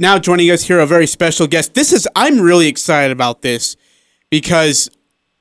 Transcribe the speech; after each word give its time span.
Now 0.00 0.16
joining 0.20 0.48
us 0.52 0.62
here, 0.62 0.78
a 0.78 0.86
very 0.86 1.08
special 1.08 1.48
guest. 1.48 1.74
This 1.74 1.92
is 1.92 2.06
I'm 2.14 2.40
really 2.40 2.68
excited 2.68 3.10
about 3.10 3.42
this 3.42 3.76
because 4.30 4.88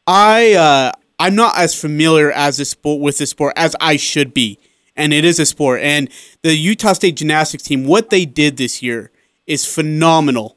I 0.08 0.54
uh, 0.54 0.92
I'm 1.20 1.36
not 1.36 1.56
as 1.60 1.80
familiar 1.80 2.32
as 2.32 2.58
this 2.58 2.72
sport 2.72 3.00
with 3.00 3.20
this 3.20 3.30
sport 3.30 3.54
as 3.56 3.76
I 3.80 3.98
should 3.98 4.34
be, 4.34 4.58
and 4.96 5.14
it 5.14 5.24
is 5.24 5.40
a 5.40 5.46
sport. 5.46 5.82
And 5.82 6.10
the 6.42 6.56
Utah 6.56 6.94
State 6.94 7.18
gymnastics 7.18 7.62
team, 7.62 7.86
what 7.86 8.10
they 8.10 8.26
did 8.26 8.58
this 8.58 8.82
year 8.82 9.12
is 9.46 9.64
phenomenal 9.64 10.57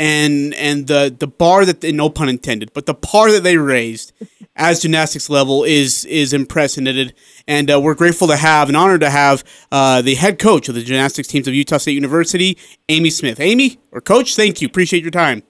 and 0.00 0.54
and 0.54 0.86
the 0.86 1.14
the 1.16 1.26
bar 1.26 1.64
that 1.64 1.80
they, 1.80 1.92
no 1.92 2.08
pun 2.08 2.28
intended, 2.28 2.72
but 2.72 2.86
the 2.86 2.94
par 2.94 3.30
that 3.32 3.42
they 3.42 3.56
raised 3.56 4.12
as 4.56 4.80
gymnastics 4.80 5.28
level 5.28 5.64
is 5.64 6.04
is 6.04 6.32
unprecedented, 6.32 7.14
and 7.46 7.70
uh, 7.70 7.80
we're 7.80 7.94
grateful 7.94 8.28
to 8.28 8.36
have 8.36 8.68
and 8.68 8.76
honored 8.76 9.00
to 9.00 9.10
have 9.10 9.44
uh, 9.72 10.02
the 10.02 10.14
head 10.14 10.38
coach 10.38 10.68
of 10.68 10.74
the 10.74 10.82
gymnastics 10.82 11.28
teams 11.28 11.48
of 11.48 11.54
Utah 11.54 11.78
State 11.78 11.92
University, 11.92 12.58
Amy 12.88 13.10
Smith. 13.10 13.40
Amy 13.40 13.78
or 13.92 14.00
Coach, 14.00 14.36
thank 14.36 14.60
you, 14.60 14.68
appreciate 14.68 15.02
your 15.02 15.10
time. 15.10 15.42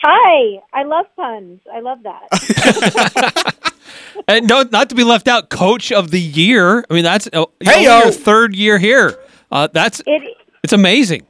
Hi, 0.00 0.60
I 0.72 0.84
love 0.84 1.06
puns. 1.16 1.60
I 1.72 1.80
love 1.80 1.98
that. 2.04 3.54
and 4.28 4.46
no, 4.46 4.62
not 4.62 4.88
to 4.90 4.94
be 4.94 5.02
left 5.02 5.26
out, 5.26 5.50
Coach 5.50 5.90
of 5.90 6.12
the 6.12 6.20
Year. 6.20 6.84
I 6.88 6.94
mean, 6.94 7.02
that's 7.02 7.28
uh, 7.32 7.46
hey, 7.60 7.82
your 7.82 8.12
third 8.12 8.54
year 8.54 8.78
here. 8.78 9.18
Uh, 9.50 9.66
that's 9.72 10.00
it, 10.06 10.36
it's 10.62 10.72
amazing. 10.72 11.26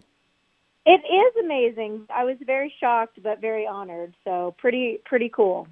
It 0.91 1.03
is 1.05 1.45
amazing. 1.45 2.07
I 2.09 2.25
was 2.25 2.39
very 2.47 2.73
shocked, 2.81 3.23
but 3.23 3.43
very 3.43 3.67
honored. 3.67 4.15
So 4.25 4.55
pretty, 4.57 5.01
pretty 5.05 5.29
cool. 5.29 5.69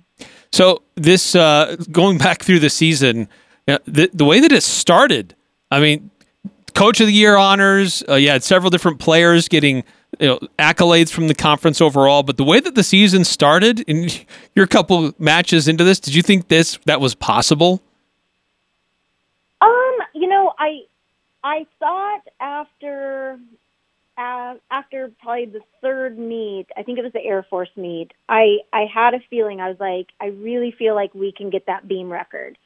So 0.53 0.83
this 0.95 1.35
uh, 1.35 1.77
going 1.91 2.19
back 2.19 2.43
through 2.43 2.59
the 2.59 2.69
season, 2.69 3.27
the 3.65 4.11
the 4.13 4.27
way 4.27 4.41
that 4.41 4.53
it 4.53 4.63
started. 4.63 5.35
I 5.71 5.81
mean, 5.81 6.11
coach 6.75 7.01
of 7.01 7.07
the 7.07 7.15
year 7.15 7.35
honors. 7.35 8.05
Uh, 8.07 8.17
you 8.17 8.29
had 8.29 8.45
several 8.45 8.69
different 8.69 8.99
players 8.99 9.49
getting 9.49 9.85
you 10.21 10.27
know, 10.27 10.39
accolades 10.59 11.11
from 11.11 11.29
the 11.29 11.35
conference 11.35 11.81
overall. 11.81 12.23
But 12.23 12.37
the 12.37 12.45
way 12.45 12.61
that 12.61 12.75
the 12.75 12.85
season 12.85 13.25
started, 13.25 13.89
and 13.89 14.23
you're 14.55 14.67
a 14.67 14.69
couple 14.69 15.15
matches 15.19 15.67
into 15.67 15.83
this, 15.83 15.99
did 15.99 16.15
you 16.15 16.21
think 16.21 16.49
this 16.49 16.79
that 16.85 17.01
was 17.01 17.15
possible? 17.15 17.81
Um, 19.63 19.97
you 20.15 20.29
know, 20.29 20.53
I 20.59 20.83
I 21.43 21.67
thought 21.81 22.29
after 22.39 23.39
uh, 24.19 24.55
after 24.71 25.11
probably 25.21 25.47
the 25.47 25.61
third 25.83 26.19
meet, 26.19 26.67
I 26.77 26.83
think 26.83 26.99
it 26.99 27.05
was 27.05 27.13
the 27.13 27.23
Air 27.25 27.45
Force 27.49 27.69
meet, 27.77 28.13
I, 28.29 28.59
I 28.73 28.87
had 28.93 29.15
a 29.15 29.21
feeling, 29.29 29.61
I 29.61 29.69
was 29.69 29.81
like, 29.81 30.09
I 30.21 30.27
really 30.27 30.75
feel 30.77 30.95
like 30.95 31.15
we 31.15 31.33
can 31.33 31.51
get 31.51 31.67
that 31.67 31.87
beam 31.87 32.11
record. 32.11 32.59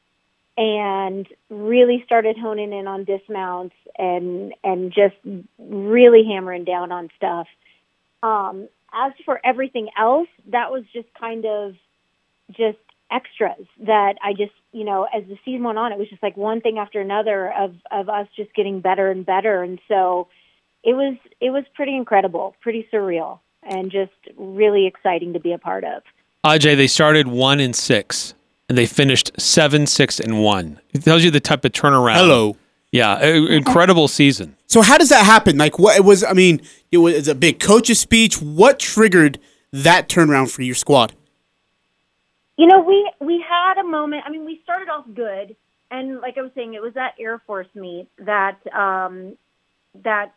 And 0.57 1.27
really 1.49 2.03
started 2.05 2.37
honing 2.37 2.73
in 2.75 2.87
on 2.87 3.05
dismounts 3.05 3.75
and 3.97 4.53
and 4.63 4.93
just 4.93 5.15
really 5.59 6.25
hammering 6.25 6.65
down 6.65 6.93
on 6.93 7.09
stuff. 7.17 7.47
Um, 8.23 8.69
as 8.93 9.13
for 9.25 9.41
everything 9.43 9.89
else, 9.97 10.29
that 10.49 10.71
was 10.71 10.83
just 10.93 11.09
kind 11.19 11.47
of 11.47 11.77
just 12.51 12.79
extras 13.11 13.67
that 13.87 14.17
I 14.23 14.35
just, 14.35 14.53
you 14.73 14.85
know, 14.85 15.07
as 15.15 15.25
the 15.29 15.39
season 15.47 15.63
went 15.63 15.79
on, 15.79 15.93
it 15.93 15.99
was 15.99 16.09
just 16.11 16.23
like 16.23 16.37
one 16.37 16.61
thing 16.61 16.77
after 16.77 17.01
another 17.01 17.51
of 17.53 17.75
of 17.91 18.11
us 18.11 18.27
just 18.37 18.53
getting 18.53 18.81
better 18.81 19.11
and 19.11 19.25
better. 19.25 19.63
And 19.63 19.81
so 19.89 20.29
it 20.83 20.95
was 20.95 21.17
it 21.41 21.51
was 21.51 21.65
pretty 21.75 21.97
incredible, 21.97 22.55
pretty 22.61 22.87
surreal, 22.93 23.41
and 23.63 23.91
just 23.91 24.13
really 24.37 24.87
exciting 24.87 25.33
to 25.35 25.41
be 25.41 25.53
a 25.53 25.59
part 25.59 25.85
of. 25.85 26.03
Ajay, 26.45 26.77
they 26.77 26.87
started 26.87 27.29
one 27.29 27.61
and 27.61 27.77
six, 27.77 28.35
and 28.69 28.79
they 28.79 28.87
finished 28.87 29.31
seven, 29.39 29.87
six, 29.87 30.19
and 30.19 30.43
one. 30.43 30.81
It 30.93 31.05
tells 31.05 31.23
you 31.23 31.31
the 31.31 31.41
type 31.41 31.65
of 31.65 31.73
turnaround. 31.73 32.15
Hello. 32.15 32.57
Yeah, 32.93 33.25
incredible 33.25 34.09
season. 34.09 34.57
So 34.67 34.83
how 34.83 34.99
does 34.99 35.11
that 35.11 35.25
happen? 35.25 35.57
Like, 35.57 35.79
what 35.79 35.97
it 35.97 36.05
was? 36.05 36.25
I 36.25 36.33
mean, 36.33 36.61
it 36.91 36.99
was 36.99 37.29
a 37.29 37.37
big 37.37 37.61
coach's 37.61 38.01
speech. 38.01 38.43
What 38.43 38.81
triggered 38.81 39.39
that 39.73 40.09
turnaround 40.09 40.51
for 40.51 40.63
your 40.63 40.75
squad? 40.75 41.13
You 42.57 42.67
know, 42.67 42.81
we 42.81 43.11
we 43.21 43.45
had 43.49 43.79
a 43.79 43.85
moment. 43.85 44.25
I 44.27 44.31
mean, 44.31 44.45
we 44.45 44.61
started 44.65 44.89
off 44.89 45.05
good, 45.15 45.55
and 45.91 46.21
like 46.21 46.37
I 46.37 46.43
was 46.43 46.51
saying, 46.57 46.75
it 46.75 46.83
was 46.83 46.95
that 46.95 47.15
Air 47.21 47.41
Force 47.47 47.69
meet 47.77 48.09
that 48.19 48.59
um, 48.77 49.37
that 50.03 50.33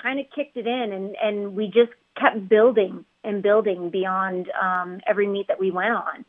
kind 0.00 0.20
of 0.20 0.26
kicked 0.34 0.56
it 0.56 0.66
in 0.66 0.92
and, 0.92 1.16
and 1.22 1.56
we 1.56 1.66
just 1.66 1.92
kept 2.18 2.48
building 2.48 3.04
and 3.24 3.42
building 3.42 3.90
beyond 3.90 4.48
um, 4.60 5.00
every 5.06 5.26
meet 5.26 5.48
that 5.48 5.58
we 5.58 5.70
went 5.70 5.92
on. 5.92 6.24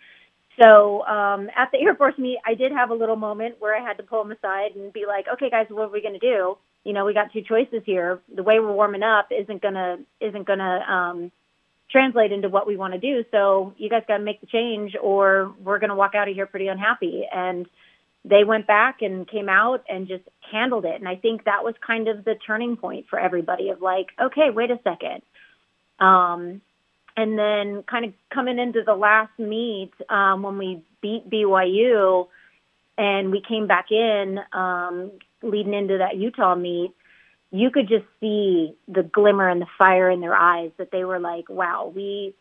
So 0.61 1.03
um, 1.05 1.49
at 1.55 1.71
the 1.71 1.79
Air 1.79 1.95
Force 1.95 2.17
meet, 2.17 2.37
I 2.45 2.53
did 2.53 2.71
have 2.71 2.91
a 2.91 2.93
little 2.93 3.15
moment 3.15 3.55
where 3.59 3.75
I 3.75 3.83
had 3.83 3.97
to 3.97 4.03
pull 4.03 4.23
them 4.23 4.31
aside 4.31 4.75
and 4.75 4.93
be 4.93 5.05
like, 5.07 5.25
"Okay, 5.33 5.49
guys, 5.49 5.65
what 5.69 5.85
are 5.85 5.91
we 5.91 6.01
going 6.01 6.13
to 6.13 6.19
do? 6.19 6.57
You 6.83 6.93
know, 6.93 7.05
we 7.05 7.13
got 7.13 7.33
two 7.33 7.41
choices 7.41 7.81
here. 7.85 8.19
The 8.33 8.43
way 8.43 8.59
we're 8.59 8.71
warming 8.71 9.03
up 9.03 9.29
isn't 9.31 9.61
gonna 9.61 9.97
isn't 10.19 10.45
gonna 10.45 10.79
um, 10.87 11.31
translate 11.89 12.31
into 12.31 12.49
what 12.49 12.67
we 12.67 12.77
want 12.77 12.93
to 12.93 12.99
do. 12.99 13.23
So 13.31 13.73
you 13.77 13.89
guys 13.89 14.03
got 14.07 14.17
to 14.17 14.23
make 14.23 14.41
the 14.41 14.47
change, 14.47 14.95
or 15.01 15.53
we're 15.63 15.79
going 15.79 15.89
to 15.89 15.95
walk 15.95 16.13
out 16.13 16.27
of 16.27 16.35
here 16.35 16.45
pretty 16.45 16.67
unhappy." 16.67 17.23
And 17.33 17.65
they 18.25 18.43
went 18.43 18.67
back 18.67 19.01
and 19.01 19.27
came 19.27 19.49
out 19.49 19.83
and 19.89 20.07
just 20.07 20.23
handled 20.51 20.85
it. 20.85 20.95
And 20.95 21.07
I 21.07 21.15
think 21.15 21.43
that 21.43 21.63
was 21.63 21.75
kind 21.85 22.07
of 22.07 22.23
the 22.23 22.35
turning 22.35 22.77
point 22.77 23.07
for 23.09 23.19
everybody 23.19 23.69
of 23.69 23.81
like, 23.81 24.07
okay, 24.21 24.49
wait 24.49 24.71
a 24.71 24.79
second. 24.83 25.21
Um, 25.99 26.61
and 27.15 27.37
then 27.37 27.83
kind 27.83 28.05
of 28.05 28.13
coming 28.33 28.59
into 28.59 28.81
the 28.83 28.95
last 28.95 29.37
meet 29.37 29.91
um, 30.09 30.41
when 30.43 30.57
we 30.57 30.81
beat 31.01 31.29
BYU 31.29 32.27
and 32.97 33.31
we 33.31 33.41
came 33.41 33.67
back 33.67 33.91
in 33.91 34.39
um, 34.53 35.11
leading 35.41 35.73
into 35.73 35.97
that 35.97 36.17
Utah 36.17 36.55
meet, 36.55 36.91
you 37.51 37.69
could 37.69 37.87
just 37.87 38.05
see 38.19 38.73
the 38.87 39.03
glimmer 39.03 39.49
and 39.49 39.61
the 39.61 39.67
fire 39.77 40.09
in 40.09 40.21
their 40.21 40.33
eyes 40.33 40.71
that 40.77 40.91
they 40.91 41.03
were 41.03 41.19
like, 41.19 41.49
wow, 41.49 41.91
we 41.93 42.33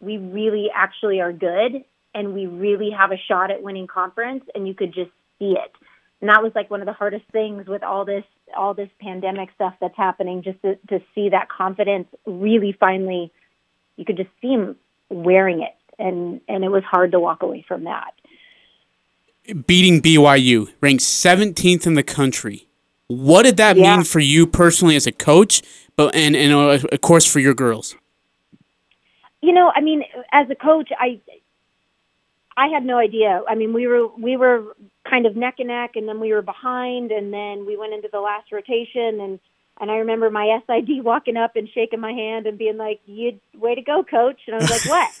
we 0.00 0.16
really 0.16 0.70
actually 0.72 1.20
are 1.20 1.32
good 1.32 1.84
and 2.14 2.34
we 2.34 2.46
really 2.46 2.90
have 2.90 3.12
a 3.12 3.16
shot 3.28 3.50
at 3.50 3.62
winning 3.62 3.86
conference 3.86 4.44
and 4.54 4.66
you 4.66 4.74
could 4.74 4.94
just 4.94 5.10
see 5.38 5.52
it. 5.52 5.72
And 6.20 6.30
that 6.30 6.42
was 6.42 6.52
like 6.54 6.70
one 6.70 6.80
of 6.80 6.86
the 6.86 6.92
hardest 6.92 7.24
things 7.32 7.66
with 7.66 7.82
all 7.82 8.04
this 8.04 8.24
all 8.56 8.74
this 8.74 8.88
pandemic 9.00 9.50
stuff 9.54 9.74
that's 9.80 9.96
happening 9.96 10.42
just 10.42 10.60
to, 10.62 10.76
to 10.88 11.00
see 11.14 11.28
that 11.28 11.48
confidence 11.50 12.08
really 12.24 12.74
finally 12.80 13.30
you 13.96 14.06
could 14.06 14.16
just 14.16 14.30
see 14.40 14.48
him 14.48 14.74
wearing 15.10 15.62
it 15.62 15.74
and 15.98 16.40
and 16.48 16.64
it 16.64 16.70
was 16.70 16.82
hard 16.84 17.12
to 17.12 17.20
walk 17.20 17.42
away 17.42 17.64
from 17.66 17.84
that. 17.84 18.14
Beating 19.66 20.02
BYU 20.02 20.72
ranked 20.80 21.02
17th 21.02 21.86
in 21.86 21.94
the 21.94 22.02
country. 22.02 22.68
What 23.06 23.44
did 23.44 23.56
that 23.56 23.76
yeah. 23.76 23.96
mean 23.96 24.04
for 24.04 24.20
you 24.20 24.46
personally 24.46 24.96
as 24.96 25.06
a 25.06 25.12
coach 25.12 25.62
but 25.96 26.14
and 26.14 26.34
and 26.34 26.52
uh, 26.52 26.86
of 26.90 27.00
course 27.00 27.26
for 27.30 27.40
your 27.40 27.54
girls? 27.54 27.94
You 29.42 29.52
know 29.52 29.70
i 29.74 29.80
mean 29.80 30.02
as 30.32 30.48
a 30.50 30.54
coach 30.54 30.90
i 30.98 31.20
I 32.58 32.66
had 32.66 32.84
no 32.84 32.98
idea. 32.98 33.42
I 33.48 33.54
mean, 33.54 33.72
we 33.72 33.86
were 33.86 34.08
we 34.08 34.36
were 34.36 34.76
kind 35.08 35.26
of 35.26 35.36
neck 35.36 35.54
and 35.60 35.68
neck, 35.68 35.92
and 35.94 36.08
then 36.08 36.18
we 36.18 36.32
were 36.32 36.42
behind, 36.42 37.12
and 37.12 37.32
then 37.32 37.64
we 37.64 37.76
went 37.76 37.94
into 37.94 38.08
the 38.12 38.18
last 38.18 38.50
rotation, 38.50 39.20
and 39.20 39.38
and 39.80 39.92
I 39.92 39.98
remember 39.98 40.28
my 40.28 40.58
SID 40.66 41.04
walking 41.04 41.36
up 41.36 41.54
and 41.54 41.68
shaking 41.72 42.00
my 42.00 42.10
hand 42.10 42.46
and 42.48 42.58
being 42.58 42.76
like, 42.76 43.00
"You 43.06 43.38
way 43.54 43.76
to 43.76 43.82
go, 43.82 44.02
coach!" 44.02 44.40
And 44.48 44.56
I 44.56 44.58
was 44.58 44.70
like, 44.70 44.86
"What?" 44.90 45.10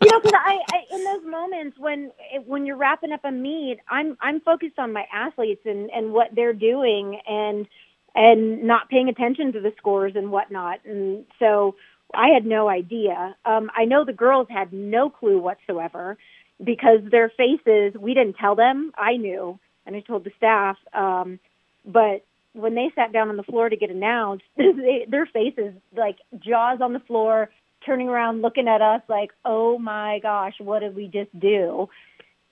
you 0.00 0.10
know, 0.12 0.20
because 0.20 0.32
I, 0.38 0.58
I 0.72 0.94
in 0.94 1.04
those 1.04 1.24
moments 1.28 1.76
when 1.76 2.12
when 2.46 2.64
you're 2.64 2.76
wrapping 2.76 3.10
up 3.10 3.24
a 3.24 3.32
meet, 3.32 3.78
I'm 3.88 4.16
I'm 4.20 4.40
focused 4.40 4.78
on 4.78 4.92
my 4.92 5.06
athletes 5.12 5.62
and 5.64 5.90
and 5.90 6.12
what 6.12 6.28
they're 6.36 6.52
doing, 6.52 7.20
and 7.26 7.66
and 8.14 8.62
not 8.62 8.88
paying 8.90 9.08
attention 9.08 9.52
to 9.54 9.60
the 9.60 9.72
scores 9.76 10.12
and 10.14 10.30
whatnot, 10.30 10.84
and 10.84 11.26
so 11.40 11.74
I 12.16 12.28
had 12.28 12.46
no 12.46 12.68
idea. 12.68 13.36
Um, 13.44 13.70
I 13.76 13.84
know 13.84 14.04
the 14.04 14.12
girls 14.12 14.48
had 14.50 14.72
no 14.72 15.10
clue 15.10 15.38
whatsoever 15.38 16.16
because 16.62 17.00
their 17.10 17.30
faces, 17.36 17.94
we 17.98 18.14
didn't 18.14 18.36
tell 18.36 18.54
them. 18.54 18.92
I 18.96 19.16
knew, 19.16 19.58
and 19.84 19.94
I 19.94 20.00
told 20.00 20.24
the 20.24 20.32
staff. 20.36 20.76
Um, 20.92 21.38
but 21.84 22.24
when 22.54 22.74
they 22.74 22.90
sat 22.94 23.12
down 23.12 23.28
on 23.28 23.36
the 23.36 23.42
floor 23.42 23.68
to 23.68 23.76
get 23.76 23.90
announced, 23.90 24.44
they, 24.56 25.06
their 25.08 25.26
faces, 25.26 25.74
like 25.96 26.16
jaws 26.38 26.78
on 26.80 26.92
the 26.92 27.00
floor, 27.00 27.50
turning 27.84 28.08
around, 28.08 28.42
looking 28.42 28.68
at 28.68 28.82
us 28.82 29.02
like, 29.08 29.30
oh 29.44 29.78
my 29.78 30.18
gosh, 30.20 30.54
what 30.58 30.80
did 30.80 30.96
we 30.96 31.06
just 31.06 31.38
do? 31.38 31.88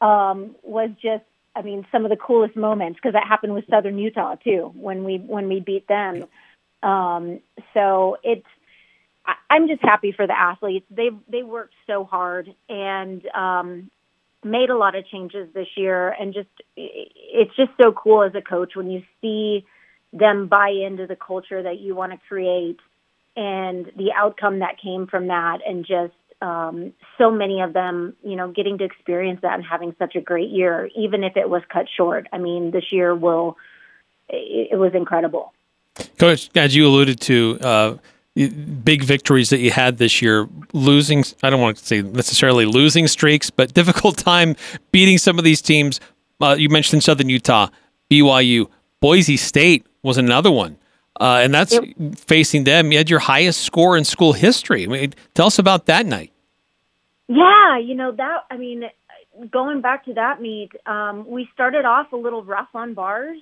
Um, 0.00 0.55
was 0.62 0.90
just, 1.02 1.25
I 1.56 1.62
mean, 1.62 1.87
some 1.90 2.05
of 2.05 2.10
the 2.10 2.17
coolest 2.17 2.56
moments 2.56 2.99
because 2.99 3.14
that 3.14 3.26
happened 3.26 3.55
with 3.55 3.64
Southern 3.70 3.99
Utah 3.99 4.34
too 4.37 4.72
when 4.75 5.05
we 5.05 5.19
when 5.19 5.49
we 5.49 5.60
beat 5.60 5.88
them. 5.88 6.26
Um, 6.82 7.40
so 7.72 8.19
it's 8.22 8.46
I'm 9.50 9.69
just 9.69 9.82
happy 9.82 10.12
for 10.12 10.26
the 10.26 10.38
athletes. 10.38 10.87
They 10.91 11.11
they 11.29 11.43
worked 11.43 11.75
so 11.87 12.05
hard 12.05 12.55
and 12.69 13.26
um, 13.29 13.91
made 14.43 14.71
a 14.71 14.76
lot 14.76 14.94
of 14.94 15.06
changes 15.06 15.49
this 15.55 15.69
year, 15.76 16.11
and 16.11 16.35
just 16.35 16.49
it's 16.76 17.55
just 17.56 17.71
so 17.81 17.93
cool 17.93 18.23
as 18.23 18.35
a 18.35 18.43
coach 18.43 18.75
when 18.75 18.91
you 18.91 19.03
see 19.21 19.65
them 20.12 20.47
buy 20.47 20.71
into 20.71 21.06
the 21.06 21.17
culture 21.17 21.62
that 21.62 21.81
you 21.81 21.94
want 21.94 22.12
to 22.12 22.19
create 22.29 22.79
and 23.37 23.91
the 23.97 24.12
outcome 24.17 24.61
that 24.61 24.81
came 24.81 25.06
from 25.06 25.29
that, 25.29 25.59
and 25.67 25.85
just 25.85 26.15
um, 26.41 26.93
so 27.19 27.31
many 27.31 27.61
of 27.61 27.73
them, 27.73 28.15
you 28.23 28.37
know, 28.37 28.50
getting 28.50 28.79
to 28.79 28.85
experience 28.85 29.41
that 29.43 29.55
and 29.55 29.65
having 29.65 29.94
such 29.99 30.15
a 30.15 30.20
great 30.20 30.50
year, 30.50 30.88
even 30.97 31.25
if 31.25 31.37
it 31.37 31.49
was 31.49 31.62
cut 31.73 31.87
short. 31.97 32.29
I 32.32 32.38
mean, 32.38 32.70
this 32.70 32.93
year 32.93 33.15
will 33.15 33.56
it, 34.29 34.69
it 34.73 34.77
was 34.77 34.94
incredible. 34.94 35.53
Coach, 36.19 36.50
as 36.56 36.75
you 36.75 36.87
alluded 36.87 37.20
to, 37.23 37.59
uh, 37.61 37.97
big 38.34 39.04
victories 39.04 39.50
that 39.50 39.58
you 39.58 39.70
had 39.70 39.98
this 39.98 40.20
year, 40.20 40.48
losing, 40.72 41.25
I 41.42 41.50
don't 41.50 41.60
want 41.60 41.76
to 41.78 41.86
say 41.86 42.02
necessarily 42.02 42.66
losing 42.66 43.06
streaks, 43.06 43.50
but 43.50 43.75
difficult 43.75 44.19
time 44.19 44.56
beating 44.92 45.19
some 45.19 45.38
of 45.38 45.44
these 45.44 45.62
teams. 45.62 46.00
Uh, 46.40 46.56
you 46.58 46.69
mentioned 46.69 47.04
Southern 47.04 47.28
Utah, 47.28 47.69
BYU, 48.10 48.69
Boise 49.00 49.36
State 49.36 49.86
was 50.02 50.19
another 50.19 50.50
one. 50.50 50.76
Uh, 51.20 51.40
and 51.42 51.54
that's 51.54 51.72
yep. 51.72 51.84
facing 52.16 52.64
them. 52.64 52.90
You 52.90 52.98
had 52.98 53.08
your 53.08 53.20
highest 53.20 53.60
score 53.60 53.96
in 53.96 54.04
school 54.04 54.32
history. 54.32 54.84
I 54.84 54.86
mean, 54.88 55.14
tell 55.34 55.46
us 55.46 55.60
about 55.60 55.86
that 55.86 56.06
night. 56.06 56.32
Yeah, 57.28 57.78
you 57.78 57.94
know 57.94 58.10
that. 58.12 58.44
I 58.50 58.56
mean, 58.56 58.84
going 59.50 59.81
back 59.81 60.04
to 60.06 60.14
that 60.14 60.40
meet, 60.40 60.72
um, 60.86 61.26
we 61.26 61.48
started 61.54 61.84
off 61.84 62.12
a 62.12 62.16
little 62.16 62.42
rough 62.42 62.69
on 62.75 62.94
bars, 62.94 63.38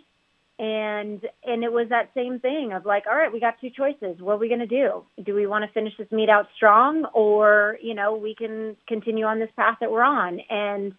and 0.58 1.20
and 1.44 1.64
it 1.64 1.72
was 1.72 1.88
that 1.88 2.10
same 2.14 2.38
thing 2.38 2.72
of 2.72 2.84
like, 2.84 3.04
all 3.06 3.16
right, 3.16 3.32
we 3.32 3.40
got 3.40 3.60
two 3.60 3.70
choices. 3.70 4.20
What 4.20 4.34
are 4.34 4.38
we 4.38 4.49
going 4.49 4.60
to 4.60 4.66
do? 4.66 5.04
Do 5.25 5.34
we 5.34 5.46
want 5.46 5.64
to 5.64 5.72
finish 5.72 5.93
this 5.99 6.10
meet 6.12 6.28
out 6.28 6.46
strong, 6.56 7.04
or 7.14 7.78
you 7.82 7.94
know, 7.94 8.16
we 8.16 8.34
can 8.34 8.76
continue 8.87 9.25
on 9.25 9.38
this 9.38 9.50
path 9.56 9.78
that 9.81 9.90
we're 9.90 10.02
on? 10.02 10.40
And 10.50 10.93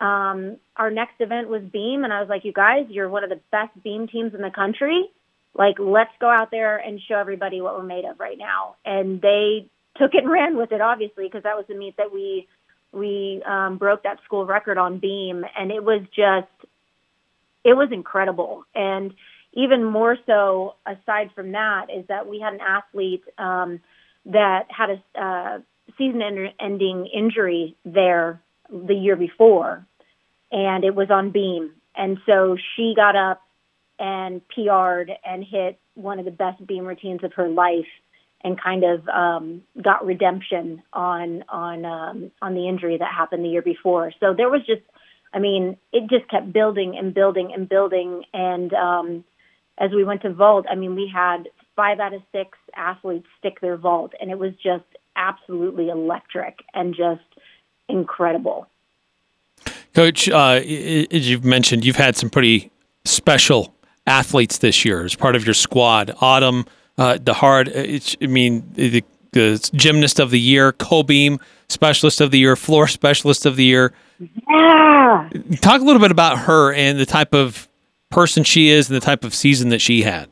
um, 0.00 0.56
our 0.76 0.90
next 0.90 1.20
event 1.20 1.48
was 1.48 1.62
beam, 1.62 2.04
and 2.04 2.12
I 2.12 2.20
was 2.20 2.28
like, 2.28 2.44
you 2.44 2.52
guys, 2.52 2.86
you're 2.88 3.08
one 3.08 3.24
of 3.24 3.30
the 3.30 3.40
best 3.50 3.70
beam 3.82 4.08
teams 4.08 4.34
in 4.34 4.40
the 4.40 4.50
country. 4.50 5.08
Like, 5.54 5.76
let's 5.78 6.12
go 6.20 6.30
out 6.30 6.50
there 6.50 6.78
and 6.78 7.00
show 7.08 7.16
everybody 7.16 7.60
what 7.60 7.76
we're 7.76 7.82
made 7.82 8.04
of 8.04 8.20
right 8.20 8.38
now. 8.38 8.76
And 8.84 9.20
they 9.20 9.68
took 9.96 10.14
it 10.14 10.22
and 10.22 10.30
ran 10.30 10.56
with 10.56 10.72
it, 10.72 10.80
obviously, 10.80 11.24
because 11.24 11.42
that 11.42 11.56
was 11.56 11.66
the 11.68 11.74
meet 11.74 11.96
that 11.96 12.12
we 12.12 12.46
we 12.92 13.42
um, 13.46 13.76
broke 13.76 14.04
that 14.04 14.18
school 14.24 14.46
record 14.46 14.78
on 14.78 14.98
beam, 14.98 15.44
and 15.58 15.70
it 15.70 15.84
was 15.84 16.00
just 16.16 16.48
it 17.64 17.74
was 17.74 17.88
incredible. 17.92 18.64
And 18.74 19.14
even 19.52 19.84
more 19.84 20.16
so, 20.26 20.74
aside 20.86 21.30
from 21.34 21.52
that, 21.52 21.86
is 21.94 22.06
that 22.08 22.28
we 22.28 22.40
had 22.40 22.54
an 22.54 22.60
athlete 22.60 23.24
um, 23.38 23.80
that 24.26 24.66
had 24.68 24.90
a 24.90 25.20
uh, 25.20 25.58
season-ending 25.96 27.06
injury 27.06 27.74
there 27.84 28.40
the 28.70 28.94
year 28.94 29.16
before, 29.16 29.86
and 30.52 30.84
it 30.84 30.94
was 30.94 31.10
on 31.10 31.30
beam. 31.30 31.72
And 31.96 32.18
so 32.26 32.56
she 32.76 32.94
got 32.94 33.16
up 33.16 33.42
and 33.98 34.42
PR'd 34.48 35.10
and 35.24 35.42
hit 35.42 35.78
one 35.94 36.18
of 36.18 36.24
the 36.24 36.30
best 36.30 36.64
beam 36.64 36.84
routines 36.84 37.24
of 37.24 37.32
her 37.32 37.48
life 37.48 37.88
and 38.44 38.60
kind 38.60 38.84
of 38.84 39.08
um, 39.08 39.62
got 39.82 40.06
redemption 40.06 40.82
on 40.92 41.42
on 41.48 41.84
um, 41.84 42.30
on 42.40 42.54
the 42.54 42.68
injury 42.68 42.96
that 42.98 43.12
happened 43.12 43.44
the 43.44 43.48
year 43.48 43.62
before. 43.62 44.12
So 44.20 44.34
there 44.34 44.48
was 44.48 44.60
just, 44.64 44.82
I 45.32 45.38
mean, 45.38 45.76
it 45.92 46.08
just 46.08 46.28
kept 46.30 46.52
building 46.52 46.96
and 46.96 47.12
building 47.12 47.52
and 47.54 47.68
building. 47.68 48.24
And 48.32 48.72
um, 48.74 49.24
as 49.78 49.90
we 49.92 50.04
went 50.04 50.22
to 50.22 50.32
vault, 50.32 50.66
I 50.70 50.74
mean, 50.74 50.94
we 50.94 51.10
had 51.12 51.48
five 51.76 52.00
out 52.00 52.14
of 52.14 52.22
six 52.32 52.58
athletes 52.74 53.26
stick 53.38 53.60
their 53.60 53.76
vault, 53.76 54.12
and 54.20 54.30
it 54.30 54.38
was 54.38 54.52
just 54.62 54.84
absolutely 55.16 55.88
electric 55.88 56.58
and 56.74 56.94
just 56.94 57.22
incredible. 57.88 58.66
Coach, 59.94 60.28
uh, 60.28 60.60
as 60.60 61.28
you've 61.28 61.44
mentioned, 61.44 61.84
you've 61.84 61.96
had 61.96 62.16
some 62.16 62.30
pretty 62.30 62.70
special 63.04 63.74
athletes 64.06 64.58
this 64.58 64.84
year 64.84 65.04
as 65.04 65.14
part 65.14 65.36
of 65.36 65.44
your 65.44 65.54
squad. 65.54 66.14
Autumn 66.20 66.66
uh, 66.96 67.14
DeHarde. 67.14 67.68
Uh, 67.68 68.24
I 68.24 68.26
mean, 68.26 68.68
the, 68.74 69.04
the 69.38 69.70
gymnast 69.74 70.20
of 70.20 70.30
the 70.30 70.40
year, 70.40 70.72
co-beam 70.72 71.38
specialist 71.68 72.20
of 72.20 72.30
the 72.30 72.38
year, 72.38 72.56
floor 72.56 72.88
specialist 72.88 73.46
of 73.46 73.56
the 73.56 73.64
year. 73.64 73.92
Yeah. 74.18 75.28
Talk 75.60 75.80
a 75.80 75.84
little 75.84 76.00
bit 76.00 76.10
about 76.10 76.40
her 76.40 76.72
and 76.72 76.98
the 76.98 77.06
type 77.06 77.34
of 77.34 77.68
person 78.10 78.44
she 78.44 78.68
is 78.68 78.88
and 78.88 78.96
the 78.96 79.04
type 79.04 79.24
of 79.24 79.34
season 79.34 79.68
that 79.70 79.80
she 79.80 80.02
had. 80.02 80.28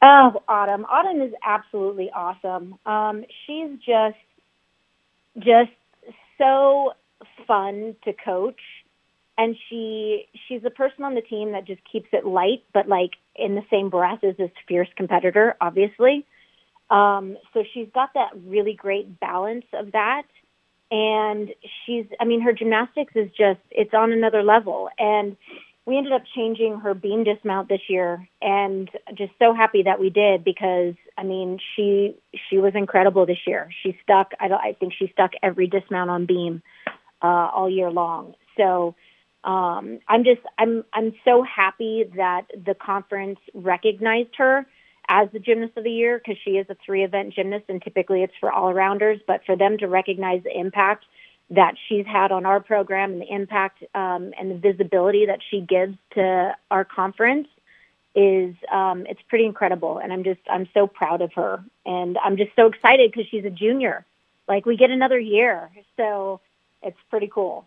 Oh, 0.00 0.42
Autumn. 0.48 0.84
Autumn 0.86 1.22
is 1.22 1.32
absolutely 1.44 2.10
awesome. 2.10 2.76
Um, 2.86 3.24
she's 3.46 3.70
just, 3.78 4.16
just 5.38 5.70
so 6.38 6.92
fun 7.46 7.94
to 8.04 8.12
coach 8.12 8.58
and 9.38 9.56
she 9.68 10.26
she's 10.46 10.62
the 10.62 10.70
person 10.70 11.04
on 11.04 11.14
the 11.14 11.20
team 11.20 11.52
that 11.52 11.66
just 11.66 11.80
keeps 11.90 12.08
it 12.12 12.26
light, 12.26 12.62
but 12.72 12.88
like 12.88 13.12
in 13.34 13.54
the 13.54 13.64
same 13.70 13.88
breath 13.88 14.22
as 14.22 14.36
this 14.36 14.50
fierce 14.68 14.88
competitor, 14.96 15.56
obviously. 15.60 16.26
Um, 16.92 17.38
so 17.54 17.64
she's 17.72 17.88
got 17.94 18.10
that 18.14 18.32
really 18.46 18.74
great 18.74 19.18
balance 19.18 19.64
of 19.72 19.92
that, 19.92 20.24
and 20.90 21.48
she's 21.86 22.04
I 22.20 22.26
mean 22.26 22.42
her 22.42 22.52
gymnastics 22.52 23.14
is 23.16 23.30
just 23.30 23.60
it's 23.70 23.94
on 23.94 24.12
another 24.12 24.42
level, 24.42 24.90
and 24.98 25.38
we 25.86 25.96
ended 25.96 26.12
up 26.12 26.22
changing 26.36 26.80
her 26.80 26.92
beam 26.92 27.24
dismount 27.24 27.70
this 27.70 27.80
year, 27.88 28.28
and 28.42 28.90
just 29.14 29.32
so 29.38 29.54
happy 29.54 29.84
that 29.84 30.00
we 30.00 30.10
did 30.10 30.44
because 30.44 30.94
I 31.16 31.22
mean 31.22 31.58
she 31.74 32.14
she 32.50 32.58
was 32.58 32.74
incredible 32.74 33.24
this 33.24 33.46
year. 33.46 33.70
She 33.82 33.96
stuck 34.02 34.32
I 34.38 34.48
don't 34.48 34.60
I 34.60 34.74
think 34.74 34.92
she 34.92 35.08
stuck 35.14 35.32
every 35.42 35.68
dismount 35.68 36.10
on 36.10 36.26
beam 36.26 36.62
uh, 37.22 37.48
all 37.54 37.70
year 37.70 37.90
long. 37.90 38.34
So 38.58 38.94
um, 39.44 39.98
I'm 40.08 40.24
just 40.24 40.42
I'm 40.58 40.84
I'm 40.92 41.14
so 41.24 41.42
happy 41.42 42.04
that 42.16 42.48
the 42.66 42.74
conference 42.74 43.38
recognized 43.54 44.36
her 44.36 44.66
as 45.12 45.28
the 45.32 45.38
gymnast 45.38 45.76
of 45.76 45.84
the 45.84 45.90
year 45.90 46.18
because 46.18 46.40
she 46.42 46.52
is 46.52 46.66
a 46.70 46.76
three 46.84 47.04
event 47.04 47.34
gymnast 47.34 47.66
and 47.68 47.82
typically 47.82 48.22
it's 48.22 48.32
for 48.40 48.50
all 48.50 48.72
rounders. 48.72 49.20
But 49.26 49.44
for 49.44 49.56
them 49.56 49.76
to 49.78 49.86
recognize 49.86 50.42
the 50.42 50.58
impact 50.58 51.04
that 51.50 51.74
she's 51.86 52.06
had 52.06 52.32
on 52.32 52.46
our 52.46 52.60
program 52.60 53.12
and 53.12 53.20
the 53.20 53.30
impact 53.30 53.84
um, 53.94 54.32
and 54.40 54.50
the 54.50 54.54
visibility 54.54 55.26
that 55.26 55.40
she 55.50 55.60
gives 55.60 55.98
to 56.14 56.56
our 56.70 56.86
conference 56.86 57.46
is 58.14 58.54
um, 58.72 59.04
it's 59.06 59.20
pretty 59.28 59.44
incredible. 59.44 59.98
And 59.98 60.14
I'm 60.14 60.24
just 60.24 60.40
I'm 60.50 60.66
so 60.72 60.86
proud 60.86 61.20
of 61.20 61.30
her 61.34 61.62
and 61.84 62.16
I'm 62.24 62.38
just 62.38 62.56
so 62.56 62.66
excited 62.66 63.12
because 63.12 63.28
she's 63.30 63.44
a 63.44 63.50
junior. 63.50 64.06
Like 64.48 64.64
we 64.64 64.78
get 64.78 64.90
another 64.90 65.18
year, 65.18 65.70
so 65.96 66.40
it's 66.82 66.98
pretty 67.10 67.30
cool. 67.32 67.66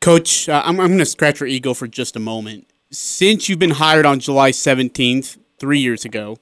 Coach, 0.00 0.48
uh, 0.48 0.62
I'm, 0.64 0.80
I'm 0.80 0.88
going 0.88 0.98
to 0.98 1.06
scratch 1.06 1.40
your 1.40 1.48
ego 1.48 1.74
for 1.74 1.86
just 1.86 2.16
a 2.16 2.20
moment. 2.20 2.66
Since 2.90 3.48
you've 3.48 3.58
been 3.58 3.72
hired 3.72 4.06
on 4.06 4.20
July 4.20 4.52
17th, 4.52 5.36
three 5.58 5.78
years 5.78 6.04
ago, 6.04 6.38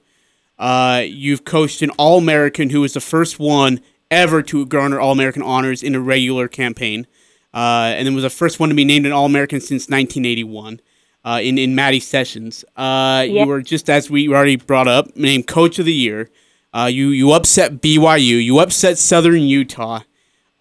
uh, 0.59 1.03
you've 1.05 1.45
coached 1.45 1.83
an 1.83 1.91
All 1.91 2.19
American 2.19 2.71
who 2.71 2.81
was 2.81 2.95
the 2.95 3.01
first 3.01 3.39
one 3.39 3.81
ever 4.11 4.43
to 4.43 4.65
garner 4.67 5.01
All 5.01 5.13
American 5.13 5.43
honors 5.43 5.83
in 5.83 5.95
a 5.95 6.01
regular 6.01 6.49
campaign, 6.49 7.07
uh, 7.55 7.93
and 7.97 8.07
then 8.07 8.15
was 8.15 8.25
the 8.25 8.31
first 8.31 8.61
one 8.61 8.69
to 8.69 8.75
be 8.75 8.85
named 8.85 9.07
an 9.07 9.13
All 9.13 9.27
American 9.27 9.61
since 9.61 9.89
1981. 9.89 10.81
Uh, 11.25 11.41
in 11.43 11.59
in 11.59 11.75
Maddie 11.75 11.99
Sessions, 11.99 12.65
uh, 12.77 13.25
you 13.29 13.45
were 13.47 13.61
just 13.61 13.91
as 13.91 14.09
we 14.09 14.29
already 14.29 14.55
brought 14.55 14.87
up, 14.87 15.17
named 15.17 15.49
Coach 15.49 15.81
of 15.81 15.85
the 15.85 15.93
Year. 15.93 16.31
Uh, 16.73 16.87
you 16.87 17.09
you 17.09 17.33
upset 17.33 17.81
BYU, 17.81 18.45
you 18.45 18.61
upset 18.61 18.97
Southern 18.97 19.43
Utah, 19.43 20.03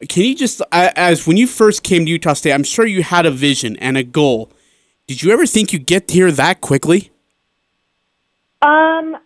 can 0.10 0.24
you 0.24 0.36
just, 0.36 0.62
as 0.72 1.26
when 1.26 1.38
you 1.38 1.48
first 1.48 1.84
came 1.84 2.06
to 2.06 2.12
Utah 2.12 2.34
State, 2.34 2.54
I'm 2.54 2.64
sure 2.64 2.86
you 2.86 3.04
had 3.04 3.26
a 3.26 3.32
vision 3.32 3.78
and 3.78 3.98
a 3.98 4.04
goal. 4.04 4.52
Did 5.08 5.24
you 5.24 5.32
ever 5.32 5.46
think 5.46 5.72
you'd 5.72 5.86
get 5.86 6.12
here 6.12 6.32
that 6.32 6.62
quickly? 6.62 7.12
Um, 8.62 9.18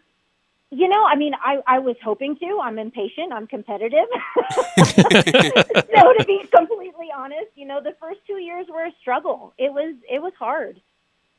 you 0.72 0.88
know, 0.88 1.04
I 1.04 1.16
mean, 1.16 1.34
I, 1.34 1.60
I 1.66 1.80
was 1.80 1.96
hoping 2.04 2.38
to. 2.38 2.60
I'm 2.62 2.78
impatient. 2.78 3.34
I'm 3.34 3.48
competitive. 3.48 4.08
so, 4.56 4.94
to 4.94 6.26
be 6.28 6.44
completely 6.56 7.10
honest, 7.16 7.50
you 7.56 7.66
know, 7.66 7.82
the 7.82 7.96
first 8.00 8.20
two 8.28 8.38
years 8.38 8.68
were 8.70 8.86
a 8.86 8.94
struggle. 9.02 9.54
It 9.58 9.74
was 9.74 9.96
it 10.10 10.22
was 10.22 10.34
hard, 10.38 10.80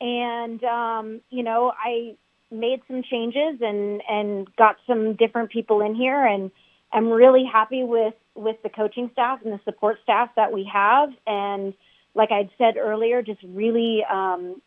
and 0.01 0.61
um, 0.63 1.21
you 1.29 1.43
know, 1.43 1.71
I 1.77 2.17
made 2.51 2.81
some 2.87 3.03
changes 3.03 3.61
and 3.61 4.01
and 4.09 4.53
got 4.57 4.75
some 4.85 5.15
different 5.15 5.49
people 5.49 5.81
in 5.81 5.95
here, 5.95 6.25
and 6.25 6.51
I'm 6.91 7.09
really 7.09 7.45
happy 7.45 7.83
with 7.83 8.15
with 8.35 8.61
the 8.63 8.69
coaching 8.69 9.09
staff 9.13 9.39
and 9.43 9.53
the 9.53 9.59
support 9.63 9.97
staff 10.03 10.29
that 10.35 10.51
we 10.51 10.69
have. 10.71 11.09
And 11.25 11.73
like 12.13 12.31
I'd 12.31 12.49
said 12.57 12.77
earlier, 12.77 13.21
just 13.21 13.41
really, 13.43 14.03
um, 14.09 14.61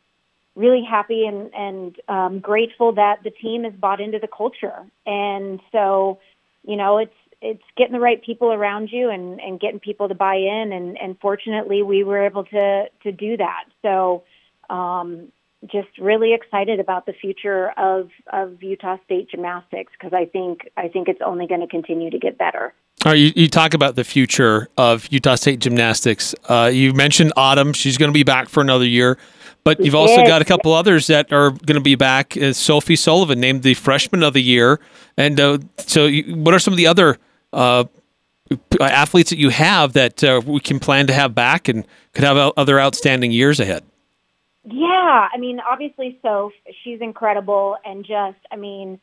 really 0.55 0.83
happy 0.89 1.27
and, 1.27 1.53
and 1.55 1.97
um, 2.09 2.41
grateful 2.41 2.93
that 2.93 3.23
the 3.25 3.31
team 3.31 3.65
has 3.65 3.73
bought 3.75 4.01
into 4.01 4.19
the 4.19 4.29
culture. 4.29 4.85
And 5.07 5.61
so, 5.73 6.21
you 6.67 6.77
know, 6.77 6.99
it's 6.99 7.15
it's 7.41 7.63
getting 7.77 7.93
the 7.93 8.01
right 8.01 8.25
people 8.25 8.53
around 8.53 8.89
you 8.91 9.11
and, 9.11 9.39
and 9.41 9.61
getting 9.61 9.79
people 9.79 10.09
to 10.09 10.15
buy 10.15 10.37
in. 10.37 10.73
And, 10.73 10.97
and 10.99 11.19
fortunately, 11.21 11.83
we 11.83 12.03
were 12.05 12.25
able 12.25 12.45
to 12.45 12.85
to 13.03 13.13
do 13.13 13.37
that. 13.37 13.65
So. 13.83 14.25
Um, 14.71 15.29
just 15.71 15.89
really 15.99 16.35
excited 16.35 16.81
about 16.81 17.07
the 17.07 17.13
future 17.13 17.71
of, 17.77 18.11
of 18.33 18.63
Utah 18.63 18.97
State 19.05 19.31
gymnastics 19.31 19.93
because 19.99 20.13
I 20.13 20.27
think 20.27 20.69
I 20.77 20.89
think 20.89 21.09
it's 21.09 21.21
only 21.25 21.47
going 21.47 21.61
to 21.61 21.67
continue 21.67 22.11
to 22.11 22.19
get 22.19 22.39
better. 22.39 22.75
All 23.05 23.13
right, 23.13 23.19
you, 23.19 23.33
you 23.37 23.49
talk 23.49 23.75
about 23.75 23.97
the 23.97 24.05
future 24.05 24.69
of 24.77 25.07
Utah 25.11 25.35
State 25.35 25.61
gymnastics. 25.61 26.35
Uh, 26.49 26.71
you 26.73 26.93
mentioned 26.93 27.33
Autumn; 27.37 27.73
she's 27.73 27.99
going 27.99 28.11
to 28.11 28.15
be 28.15 28.23
back 28.23 28.49
for 28.49 28.61
another 28.61 28.87
year, 28.87 29.19
but 29.65 29.81
you've 29.81 29.95
also 29.95 30.17
yes. 30.17 30.29
got 30.29 30.43
a 30.43 30.45
couple 30.45 30.73
others 30.73 31.07
that 31.07 31.33
are 31.33 31.51
going 31.51 31.75
to 31.75 31.81
be 31.81 31.95
back. 31.95 32.37
As 32.37 32.57
Sophie 32.57 32.97
Sullivan 32.97 33.41
named 33.41 33.63
the 33.63 33.75
Freshman 33.75 34.23
of 34.23 34.35
the 34.35 34.43
Year, 34.43 34.79
and 35.17 35.41
uh, 35.41 35.59
so 35.79 36.07
you, 36.07 36.37
what 36.37 36.55
are 36.55 36.59
some 36.59 36.73
of 36.73 36.79
the 36.79 36.87
other 36.87 37.19
uh, 37.53 37.85
athletes 38.81 39.31
that 39.31 39.39
you 39.39 39.49
have 39.49 39.95
that 39.95 40.23
uh, 40.23 40.41
we 40.45 40.61
can 40.61 40.79
plan 40.79 41.07
to 41.07 41.13
have 41.13 41.35
back 41.35 41.69
and 41.69 41.87
could 42.13 42.25
have 42.25 42.37
other 42.57 42.79
outstanding 42.79 43.33
years 43.33 43.59
ahead? 43.59 43.83
Yeah, 44.65 45.29
I 45.33 45.37
mean, 45.39 45.61
obviously, 45.61 46.19
Soph, 46.23 46.53
she's 46.83 47.01
incredible, 47.01 47.77
and 47.85 48.05
just, 48.05 48.39
I 48.51 48.57
mean 48.57 49.01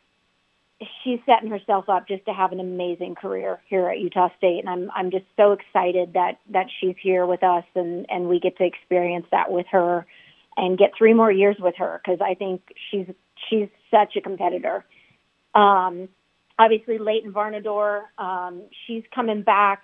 she's 1.03 1.19
setting 1.25 1.49
herself 1.49 1.89
up 1.89 2.07
just 2.07 2.25
to 2.25 2.33
have 2.33 2.51
an 2.51 2.59
amazing 2.59 3.15
career 3.15 3.59
here 3.67 3.87
at 3.89 3.99
Utah 3.99 4.29
State, 4.37 4.59
and 4.59 4.69
I'm 4.69 4.91
I'm 4.95 5.11
just 5.11 5.25
so 5.37 5.51
excited 5.51 6.13
that 6.13 6.39
that 6.49 6.67
she's 6.79 6.95
here 7.01 7.25
with 7.25 7.43
us, 7.43 7.65
and 7.75 8.05
and 8.09 8.27
we 8.27 8.39
get 8.39 8.57
to 8.57 8.65
experience 8.65 9.25
that 9.31 9.51
with 9.51 9.67
her, 9.71 10.05
and 10.57 10.77
get 10.77 10.91
three 10.97 11.13
more 11.13 11.31
years 11.31 11.57
with 11.59 11.75
her 11.77 12.01
because 12.03 12.19
I 12.21 12.33
think 12.35 12.61
she's 12.89 13.07
she's 13.49 13.69
such 13.89 14.15
a 14.15 14.21
competitor. 14.21 14.85
Um, 15.53 16.09
obviously, 16.57 16.97
Leighton 16.97 17.33
Varnadore, 17.33 18.03
um, 18.17 18.63
she's 18.85 19.03
coming 19.13 19.41
back, 19.41 19.83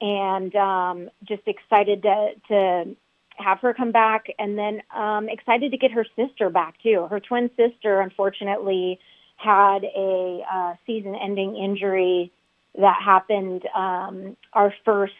and 0.00 0.54
um, 0.54 1.10
just 1.24 1.42
excited 1.46 2.02
to 2.02 2.30
to 2.48 2.96
have 3.36 3.58
her 3.60 3.74
come 3.74 3.92
back, 3.92 4.26
and 4.38 4.56
then 4.56 4.82
um, 4.94 5.28
excited 5.28 5.72
to 5.72 5.76
get 5.76 5.90
her 5.92 6.06
sister 6.16 6.50
back 6.50 6.74
too. 6.82 7.06
Her 7.10 7.20
twin 7.20 7.50
sister, 7.56 8.00
unfortunately 8.00 9.00
had 9.36 9.84
a 9.84 10.42
uh, 10.50 10.74
season-ending 10.86 11.56
injury 11.56 12.30
that 12.78 12.96
happened 13.04 13.62
um, 13.74 14.36
our 14.52 14.72
first 14.84 15.12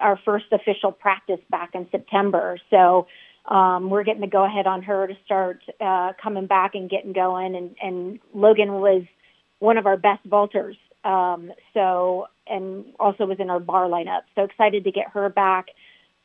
our 0.00 0.18
first 0.24 0.46
official 0.52 0.92
practice 0.92 1.40
back 1.50 1.74
in 1.74 1.88
September. 1.90 2.58
So 2.70 3.08
um, 3.48 3.88
we're 3.88 4.04
getting 4.04 4.20
the 4.20 4.26
go 4.26 4.44
ahead 4.44 4.66
on 4.66 4.82
her 4.82 5.06
to 5.06 5.14
start 5.24 5.60
uh, 5.80 6.12
coming 6.22 6.46
back 6.46 6.74
and 6.74 6.88
getting 6.88 7.12
going. 7.12 7.54
And, 7.54 7.76
and 7.82 8.18
Logan 8.34 8.74
was 8.74 9.02
one 9.58 9.78
of 9.78 9.86
our 9.86 9.96
best 9.96 10.28
vaulters. 10.28 10.76
Um, 11.04 11.52
so 11.72 12.26
and 12.46 12.84
also 13.00 13.24
was 13.24 13.38
in 13.40 13.50
our 13.50 13.60
bar 13.60 13.86
lineup. 13.88 14.22
So 14.34 14.42
excited 14.42 14.84
to 14.84 14.90
get 14.90 15.08
her 15.14 15.28
back. 15.30 15.66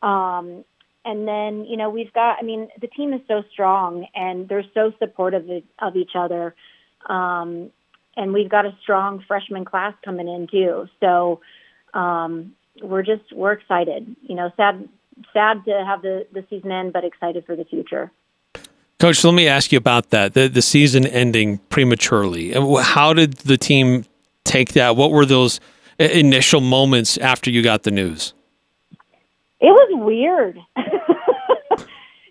Um, 0.01 0.65
and 1.06 1.27
then 1.27 1.65
you 1.65 1.77
know 1.77 1.89
we've 1.89 2.12
got. 2.13 2.38
I 2.39 2.44
mean, 2.44 2.70
the 2.80 2.88
team 2.88 3.13
is 3.13 3.22
so 3.27 3.44
strong 3.51 4.08
and 4.15 4.48
they're 4.48 4.65
so 4.74 4.92
supportive 5.00 5.50
of, 5.80 5.96
each 5.96 6.12
other. 6.15 6.56
Um, 7.08 7.72
and 8.15 8.34
we've 8.34 8.50
got 8.50 8.65
a 8.65 8.77
strong 8.82 9.24
freshman 9.27 9.65
class 9.65 9.94
coming 10.03 10.27
in 10.27 10.48
too. 10.48 10.88
So 11.00 11.42
um, 11.94 12.53
we're 12.82 13.03
just 13.03 13.34
we're 13.34 13.53
excited. 13.53 14.15
You 14.22 14.36
know, 14.36 14.51
sad 14.56 14.88
sad 15.32 15.63
to 15.65 15.84
have 15.86 16.01
the 16.01 16.27
the 16.32 16.46
season 16.50 16.72
end, 16.72 16.93
but 16.93 17.03
excited 17.03 17.46
for 17.46 17.55
the 17.55 17.65
future. 17.65 18.12
Coach, 19.00 19.24
let 19.24 19.34
me 19.34 19.48
ask 19.48 19.72
you 19.72 19.77
about 19.77 20.12
that. 20.12 20.34
The 20.34 20.48
the 20.48 20.62
season 20.62 21.05
ending 21.05 21.58
prematurely. 21.70 22.53
How 22.82 23.13
did 23.13 23.34
the 23.39 23.58
team 23.58 24.05
take 24.43 24.74
that? 24.74 24.96
What 24.96 25.12
were 25.12 25.25
those 25.25 25.60
initial 26.00 26.62
moments 26.62 27.17
after 27.17 27.50
you 27.50 27.62
got 27.62 27.84
the 27.84 27.91
news? 27.91 28.34
It 29.60 29.67
was 29.67 29.89
weird. 29.93 30.60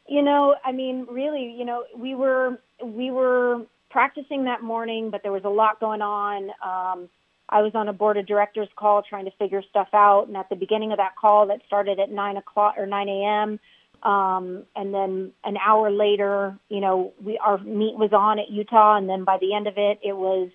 you 0.09 0.23
know, 0.23 0.55
I 0.65 0.73
mean, 0.73 1.07
really, 1.11 1.55
you 1.57 1.65
know, 1.65 1.85
we 1.97 2.15
were 2.15 2.59
we 2.83 3.11
were 3.11 3.63
practicing 3.91 4.45
that 4.45 4.63
morning, 4.63 5.11
but 5.11 5.23
there 5.23 5.33
was 5.33 5.45
a 5.45 5.51
lot 5.51 5.79
going 5.81 6.03
on. 6.03 6.51
Um, 6.65 7.09
I 7.53 7.61
was 7.61 7.73
on 7.75 7.87
a 7.89 7.93
board 7.93 8.17
of 8.17 8.27
directors 8.27 8.69
call 8.77 9.03
trying 9.03 9.27
to 9.27 9.31
figure 9.33 9.63
stuff 9.69 9.89
out, 9.93 10.25
and 10.27 10.37
at 10.39 10.49
the 10.49 10.57
beginning 10.57 10.91
of 10.91 10.99
that 10.99 11.17
call, 11.17 11.47
that 11.49 11.61
started 11.67 12.01
at 12.01 12.11
nine 12.11 12.39
o'clock 12.39 12.77
or 12.79 12.87
nine 12.87 13.11
a.m. 13.11 13.61
Um, 14.03 14.65
and 14.75 14.93
then 14.93 15.33
an 15.45 15.59
hour 15.59 15.91
later, 15.91 16.59
you 16.71 16.81
know, 16.81 17.13
we 17.23 17.39
our 17.39 17.59
meet 17.59 17.97
was 17.97 18.13
on 18.13 18.39
at 18.39 18.51
Utah, 18.51 18.97
and 18.97 19.07
then 19.09 19.25
by 19.25 19.37
the 19.39 19.55
end 19.55 19.67
of 19.67 19.75
it, 19.77 20.01
it 20.03 20.17
was 20.17 20.49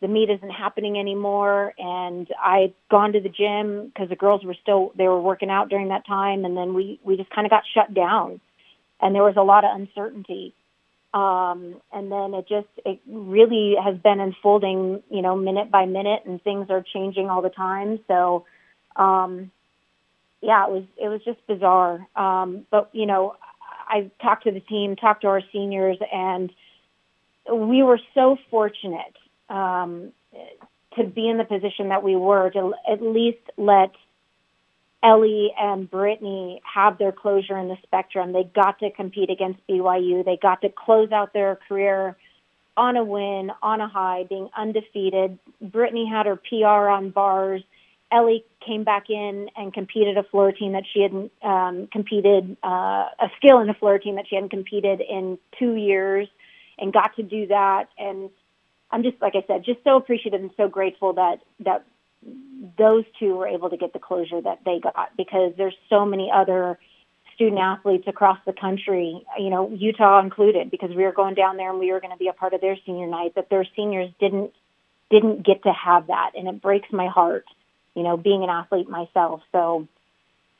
the 0.00 0.08
meet 0.08 0.30
isn't 0.30 0.50
happening 0.50 0.98
anymore. 0.98 1.74
And 1.76 2.28
I'd 2.42 2.74
gone 2.90 3.12
to 3.12 3.20
the 3.20 3.28
gym 3.28 3.88
because 3.88 4.08
the 4.08 4.16
girls 4.16 4.44
were 4.44 4.56
still 4.62 4.92
they 4.96 5.08
were 5.08 5.20
working 5.20 5.50
out 5.50 5.68
during 5.68 5.88
that 5.88 6.06
time, 6.06 6.44
and 6.44 6.56
then 6.56 6.74
we 6.74 7.00
we 7.02 7.16
just 7.16 7.30
kind 7.30 7.46
of 7.46 7.50
got 7.50 7.64
shut 7.74 7.92
down, 7.92 8.40
and 9.02 9.16
there 9.16 9.24
was 9.24 9.36
a 9.36 9.42
lot 9.42 9.64
of 9.64 9.74
uncertainty. 9.74 10.54
Um, 11.12 11.80
and 11.92 12.10
then 12.10 12.34
it 12.34 12.48
just 12.48 12.68
it 12.86 13.00
really 13.08 13.74
has 13.82 13.96
been 13.98 14.20
unfolding, 14.20 15.02
you 15.10 15.22
know, 15.22 15.34
minute 15.34 15.70
by 15.70 15.84
minute, 15.84 16.22
and 16.24 16.42
things 16.42 16.70
are 16.70 16.84
changing 16.92 17.28
all 17.28 17.42
the 17.42 17.50
time. 17.50 17.98
So, 18.06 18.46
um, 18.94 19.50
yeah, 20.40 20.66
it 20.66 20.70
was 20.70 20.84
it 20.96 21.08
was 21.08 21.20
just 21.24 21.44
bizarre. 21.48 22.06
Um, 22.14 22.64
but 22.70 22.90
you 22.92 23.06
know, 23.06 23.34
I 23.88 24.10
talked 24.22 24.44
to 24.44 24.52
the 24.52 24.60
team, 24.60 24.94
talked 24.94 25.22
to 25.22 25.28
our 25.28 25.42
seniors, 25.52 25.98
and 26.12 26.52
we 27.52 27.82
were 27.82 28.00
so 28.14 28.36
fortunate 28.48 29.16
um, 29.48 30.12
to 30.96 31.04
be 31.04 31.28
in 31.28 31.38
the 31.38 31.44
position 31.44 31.88
that 31.88 32.04
we 32.04 32.14
were 32.14 32.50
to 32.50 32.74
at 32.90 33.02
least 33.02 33.38
let 33.56 33.90
Ellie 35.02 35.52
and 35.58 35.90
Brittany 35.90 36.60
have 36.72 36.98
their 36.98 37.12
closure 37.12 37.56
in 37.56 37.68
the 37.68 37.76
spectrum. 37.82 38.32
They 38.32 38.44
got 38.44 38.78
to 38.80 38.90
compete 38.90 39.30
against 39.30 39.66
BYU. 39.66 40.24
They 40.24 40.38
got 40.40 40.60
to 40.62 40.68
close 40.68 41.10
out 41.10 41.32
their 41.32 41.58
career 41.68 42.16
on 42.76 42.96
a 42.96 43.04
win, 43.04 43.50
on 43.62 43.80
a 43.80 43.88
high, 43.88 44.24
being 44.28 44.48
undefeated. 44.56 45.38
Brittany 45.60 46.06
had 46.10 46.26
her 46.26 46.36
PR 46.36 46.88
on 46.88 47.10
bars. 47.10 47.62
Ellie 48.12 48.44
came 48.66 48.84
back 48.84 49.08
in 49.08 49.48
and 49.56 49.72
competed 49.72 50.16
a 50.18 50.22
floor 50.24 50.52
team 50.52 50.72
that 50.72 50.84
she 50.92 51.02
hadn't 51.02 51.32
um, 51.42 51.88
competed, 51.92 52.56
uh, 52.62 53.06
a 53.18 53.30
skill 53.36 53.60
in 53.60 53.70
a 53.70 53.74
floor 53.74 53.98
team 53.98 54.16
that 54.16 54.26
she 54.28 54.34
hadn't 54.34 54.50
competed 54.50 55.00
in 55.00 55.38
two 55.58 55.74
years 55.76 56.28
and 56.78 56.92
got 56.92 57.14
to 57.16 57.22
do 57.22 57.46
that. 57.46 57.88
And 57.98 58.30
I'm 58.90 59.02
just, 59.02 59.20
like 59.22 59.34
I 59.36 59.44
said, 59.46 59.64
just 59.64 59.82
so 59.84 59.96
appreciative 59.96 60.40
and 60.40 60.50
so 60.56 60.68
grateful 60.68 61.12
that, 61.14 61.40
that 61.60 61.84
those 62.78 63.04
two 63.18 63.36
were 63.36 63.48
able 63.48 63.70
to 63.70 63.76
get 63.76 63.92
the 63.92 63.98
closure 63.98 64.40
that 64.40 64.60
they 64.64 64.80
got 64.80 65.16
because 65.16 65.52
there's 65.56 65.76
so 65.88 66.04
many 66.04 66.30
other 66.34 66.78
student 67.34 67.58
athletes 67.58 68.04
across 68.06 68.38
the 68.44 68.52
country, 68.52 69.24
you 69.38 69.48
know, 69.48 69.70
Utah 69.70 70.20
included, 70.20 70.70
because 70.70 70.90
we 70.90 71.04
were 71.04 71.12
going 71.12 71.34
down 71.34 71.56
there 71.56 71.70
and 71.70 71.78
we 71.78 71.90
were 71.90 72.00
going 72.00 72.12
to 72.12 72.18
be 72.18 72.28
a 72.28 72.34
part 72.34 72.52
of 72.52 72.60
their 72.60 72.76
senior 72.84 73.06
night, 73.06 73.34
that 73.34 73.48
their 73.48 73.66
seniors 73.74 74.10
didn't 74.20 74.52
didn't 75.10 75.44
get 75.44 75.62
to 75.64 75.72
have 75.72 76.06
that, 76.06 76.32
and 76.36 76.46
it 76.46 76.62
breaks 76.62 76.88
my 76.92 77.08
heart, 77.08 77.44
you 77.94 78.02
know, 78.02 78.16
being 78.16 78.44
an 78.44 78.50
athlete 78.50 78.88
myself. 78.88 79.40
So, 79.50 79.88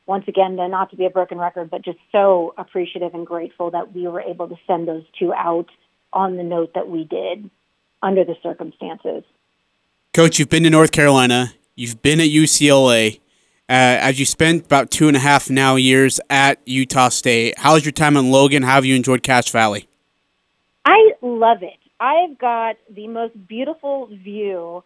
once 0.05 0.25
again, 0.27 0.55
not 0.57 0.89
to 0.89 0.97
be 0.97 1.05
a 1.05 1.09
broken 1.09 1.37
record, 1.37 1.69
but 1.69 1.85
just 1.85 1.99
so 2.11 2.53
appreciative 2.57 3.13
and 3.13 3.25
grateful 3.25 3.71
that 3.71 3.93
we 3.93 4.07
were 4.07 4.19
able 4.19 4.49
to 4.49 4.55
send 4.67 4.87
those 4.87 5.03
two 5.17 5.33
out 5.33 5.67
on 6.11 6.35
the 6.35 6.43
note 6.43 6.73
that 6.73 6.89
we 6.89 7.05
did 7.05 7.49
under 8.01 8.25
the 8.25 8.35
circumstances. 8.43 9.23
Coach, 10.13 10.39
you've 10.39 10.49
been 10.49 10.63
to 10.63 10.69
North 10.69 10.91
Carolina. 10.91 11.53
You've 11.73 12.01
been 12.01 12.19
at 12.19 12.27
UCLA. 12.27 13.21
Uh, 13.69 13.95
as 14.03 14.19
you 14.19 14.25
spent 14.25 14.65
about 14.65 14.91
two 14.91 15.07
and 15.07 15.15
a 15.15 15.21
half 15.21 15.49
now 15.49 15.77
years 15.77 16.19
at 16.29 16.59
Utah 16.65 17.07
State, 17.07 17.57
how's 17.57 17.85
your 17.85 17.93
time 17.93 18.17
in 18.17 18.29
Logan? 18.29 18.61
How 18.61 18.73
have 18.73 18.83
you 18.83 18.93
enjoyed 18.93 19.23
Cache 19.23 19.51
Valley? 19.51 19.87
I 20.83 21.13
love 21.21 21.63
it. 21.63 21.79
I've 22.01 22.37
got 22.37 22.75
the 22.93 23.07
most 23.07 23.47
beautiful 23.47 24.07
view 24.07 24.83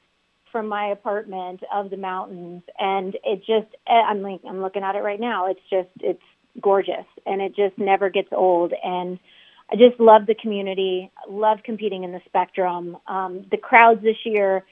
from 0.51 0.67
my 0.67 0.89
apartment 0.89 1.61
of 1.73 1.89
the 1.89 1.97
mountains, 1.97 2.61
and 2.77 3.17
it 3.23 3.39
just 3.39 3.75
I'm 3.87 4.21
like 4.21 4.41
I'm 4.47 4.61
looking 4.61 4.83
at 4.83 4.95
it 4.95 5.01
right 5.01 5.19
now. 5.19 5.47
It's 5.47 5.59
just 5.71 5.89
it's 6.01 6.21
gorgeous, 6.61 7.07
and 7.25 7.41
it 7.41 7.55
just 7.55 7.79
never 7.79 8.11
gets 8.11 8.29
old. 8.31 8.73
And 8.83 9.17
I 9.71 9.75
just 9.75 9.99
love 9.99 10.27
the 10.27 10.35
community. 10.35 11.09
Love 11.27 11.63
competing 11.63 12.03
in 12.03 12.11
the 12.11 12.21
spectrum. 12.27 12.97
Um, 13.07 13.47
the 13.49 13.57
crowds 13.57 14.03
this 14.03 14.17
year 14.23 14.63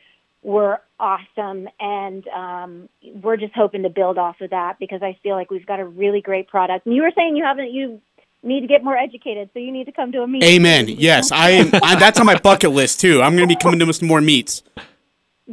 were 0.44 0.82
awesome, 1.00 1.68
and 1.80 2.28
um, 2.28 2.90
we're 3.22 3.38
just 3.38 3.54
hoping 3.56 3.84
to 3.84 3.90
build 3.90 4.18
off 4.18 4.42
of 4.42 4.50
that 4.52 4.78
because 4.80 5.02
I 5.02 5.18
feel 5.24 5.36
like 5.36 5.50
we've 5.50 5.66
got 5.66 5.80
a 5.80 5.86
really 5.86 6.22
great 6.22 6.48
product. 6.48 6.86
And 6.86 6.96
you 6.96 7.02
were 7.02 7.12
saying 7.16 7.36
you 7.36 7.44
haven't 7.44 7.72
you 7.74 8.02
need 8.44 8.62
to 8.62 8.68
get 8.68 8.84
more 8.84 8.98
educated, 8.98 9.50
so 9.54 9.60
you 9.60 9.72
need 9.72 9.86
to 9.86 9.92
come 9.92 10.12
to 10.12 10.22
a 10.22 10.28
meet. 10.28 10.44
Amen. 10.44 10.88
Yes, 10.88 11.32
I 11.32 11.52
am. 11.52 11.70
I, 11.82 11.96
that's 11.96 12.20
on 12.20 12.26
my 12.26 12.38
bucket 12.38 12.72
list 12.72 13.00
too. 13.00 13.22
I'm 13.22 13.36
going 13.36 13.48
to 13.48 13.56
be 13.56 13.60
coming 13.60 13.80
to 13.80 13.94
some 13.94 14.08
more 14.08 14.22
meets. 14.22 14.64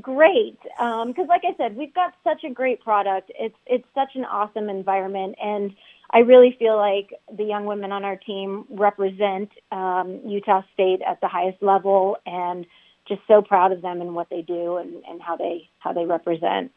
Great, 0.01 0.59
because 0.63 1.05
um, 1.09 1.27
like 1.27 1.43
I 1.45 1.57
said, 1.57 1.77
we've 1.77 1.95
got 1.95 2.15
such 2.23 2.45
a 2.45 2.51
great 2.51 2.81
product. 2.81 3.33
It's 3.39 3.57
it's 3.67 3.87
such 3.95 4.11
an 4.15 4.25
awesome 4.25 4.69
environment, 4.69 5.37
and 5.43 5.75
I 6.13 6.19
really 6.19 6.55
feel 6.59 6.77
like 6.77 7.13
the 7.37 7.45
young 7.45 7.65
women 7.65 7.91
on 7.91 8.05
our 8.05 8.17
team 8.17 8.67
represent 8.71 9.51
um, 9.73 10.21
Utah 10.25 10.63
State 10.75 11.01
at 11.07 11.21
the 11.21 11.29
highest 11.29 11.61
level, 11.63 12.19
and 12.25 12.67
just 13.11 13.21
so 13.29 13.43
proud 13.43 13.73
of 13.73 13.83
them 13.83 14.01
and 14.01 14.15
what 14.15 14.31
they 14.31 14.41
do 14.41 14.77
and, 14.77 15.03
and 15.07 15.21
how 15.21 15.37
they 15.37 15.69
how 15.81 15.93
they 15.93 16.07
represent. 16.07 16.71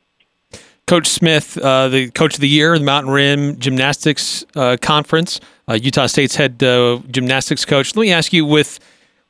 Coach 0.86 1.08
Smith, 1.08 1.58
uh, 1.60 1.88
the 1.88 2.12
coach 2.12 2.34
of 2.34 2.42
the 2.42 2.50
year, 2.50 2.78
the 2.78 2.84
Mountain 2.84 3.14
Rim 3.14 3.58
Gymnastics 3.58 4.44
uh, 4.56 4.76
Conference, 4.82 5.40
uh, 5.70 5.76
Utah 5.76 6.08
State's 6.08 6.36
head 6.36 6.62
uh, 6.62 7.00
gymnastics 7.10 7.64
coach. 7.64 7.96
Let 7.96 8.02
me 8.02 8.12
ask 8.12 8.34
you, 8.34 8.46
with 8.46 8.80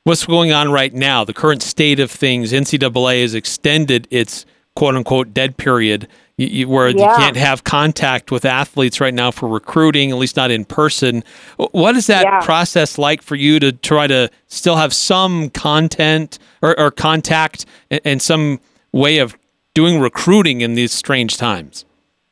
what's 0.04 0.26
going 0.26 0.52
on 0.52 0.72
right 0.72 0.94
now, 0.94 1.24
the 1.24 1.34
current 1.34 1.62
state 1.62 2.00
of 2.00 2.10
things, 2.10 2.52
NCAA 2.52 3.22
has 3.22 3.36
extended 3.36 4.08
its 4.10 4.46
quote 4.76 4.96
unquote 4.96 5.34
dead 5.34 5.58
period 5.58 6.08
you, 6.38 6.48
you, 6.48 6.70
where 6.70 6.90
yeah. 6.90 7.12
you 7.12 7.18
can't 7.18 7.38
have 7.38 7.64
contact 7.64 8.32
with 8.32 8.46
athletes 8.46 9.00
right 9.00 9.14
now 9.14 9.32
for 9.32 9.48
recruiting, 9.48 10.12
at 10.12 10.18
least 10.18 10.36
not 10.36 10.52
in 10.52 10.66
person. 10.66 11.24
What 11.58 11.96
is 11.96 12.08
that 12.08 12.24
yeah. 12.24 12.42
process 12.42 12.98
like 12.98 13.22
for 13.22 13.36
you 13.36 13.60
to 13.60 13.72
try 13.72 14.08
to 14.08 14.30
still 14.48 14.76
have 14.76 14.94
some 14.94 15.50
content 15.50 16.40
or, 16.62 16.78
or 16.80 16.92
contact 16.92 17.66
and, 17.92 18.02
and 18.04 18.22
some 18.22 18.60
way 18.92 19.20
of 19.20 19.38
doing 19.74 20.00
recruiting 20.00 20.62
in 20.62 20.74
these 20.74 20.92
strange 20.92 21.38
times? 21.38 21.86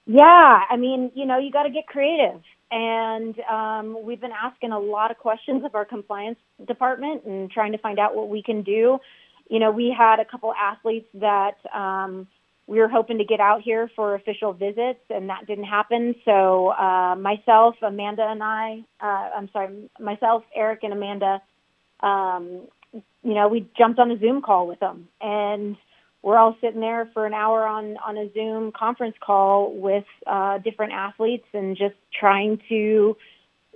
Yeah, 0.05 0.61
I 0.69 0.75
mean, 0.77 1.11
you 1.13 1.25
know, 1.25 1.37
you 1.37 1.51
got 1.51 1.63
to 1.63 1.69
get 1.69 1.87
creative. 1.87 2.41
And 2.73 3.37
um, 3.41 3.97
we've 4.03 4.21
been 4.21 4.31
asking 4.31 4.71
a 4.71 4.79
lot 4.79 5.11
of 5.11 5.17
questions 5.17 5.65
of 5.65 5.75
our 5.75 5.83
compliance 5.83 6.39
department 6.65 7.25
and 7.25 7.51
trying 7.51 7.73
to 7.73 7.77
find 7.77 7.99
out 7.99 8.15
what 8.15 8.29
we 8.29 8.41
can 8.41 8.63
do 8.63 8.99
you 9.51 9.59
know, 9.59 9.69
we 9.69 9.93
had 9.95 10.21
a 10.21 10.25
couple 10.25 10.53
athletes 10.53 11.09
that 11.15 11.57
um, 11.75 12.25
we 12.67 12.79
were 12.79 12.87
hoping 12.89 13.17
to 13.17 13.25
get 13.25 13.39
out 13.39 13.61
here 13.61 13.89
for 13.95 14.15
official 14.15 14.53
visits, 14.53 14.99
and 15.09 15.29
that 15.29 15.47
didn't 15.47 15.65
happen. 15.65 16.15
So 16.25 16.69
uh, 16.69 17.15
myself, 17.15 17.75
Amanda, 17.81 18.23
and 18.23 18.41
I, 18.43 18.79
uh, 19.01 19.29
I'm 19.37 19.49
sorry, 19.51 19.89
myself, 19.99 20.43
Eric, 20.55 20.81
and 20.83 20.93
Amanda, 20.93 21.41
um, 22.01 22.67
you 23.23 23.33
know, 23.33 23.47
we 23.47 23.67
jumped 23.77 23.99
on 23.99 24.11
a 24.11 24.19
Zoom 24.19 24.41
call 24.41 24.67
with 24.67 24.79
them, 24.79 25.07
and 25.21 25.77
we're 26.23 26.37
all 26.37 26.55
sitting 26.61 26.81
there 26.81 27.09
for 27.13 27.25
an 27.25 27.33
hour 27.33 27.65
on 27.65 27.97
on 28.05 28.17
a 28.17 28.31
Zoom 28.33 28.71
conference 28.71 29.15
call 29.25 29.73
with 29.75 30.05
uh, 30.27 30.59
different 30.59 30.93
athletes, 30.93 31.45
and 31.53 31.77
just 31.77 31.95
trying 32.19 32.59
to 32.69 33.17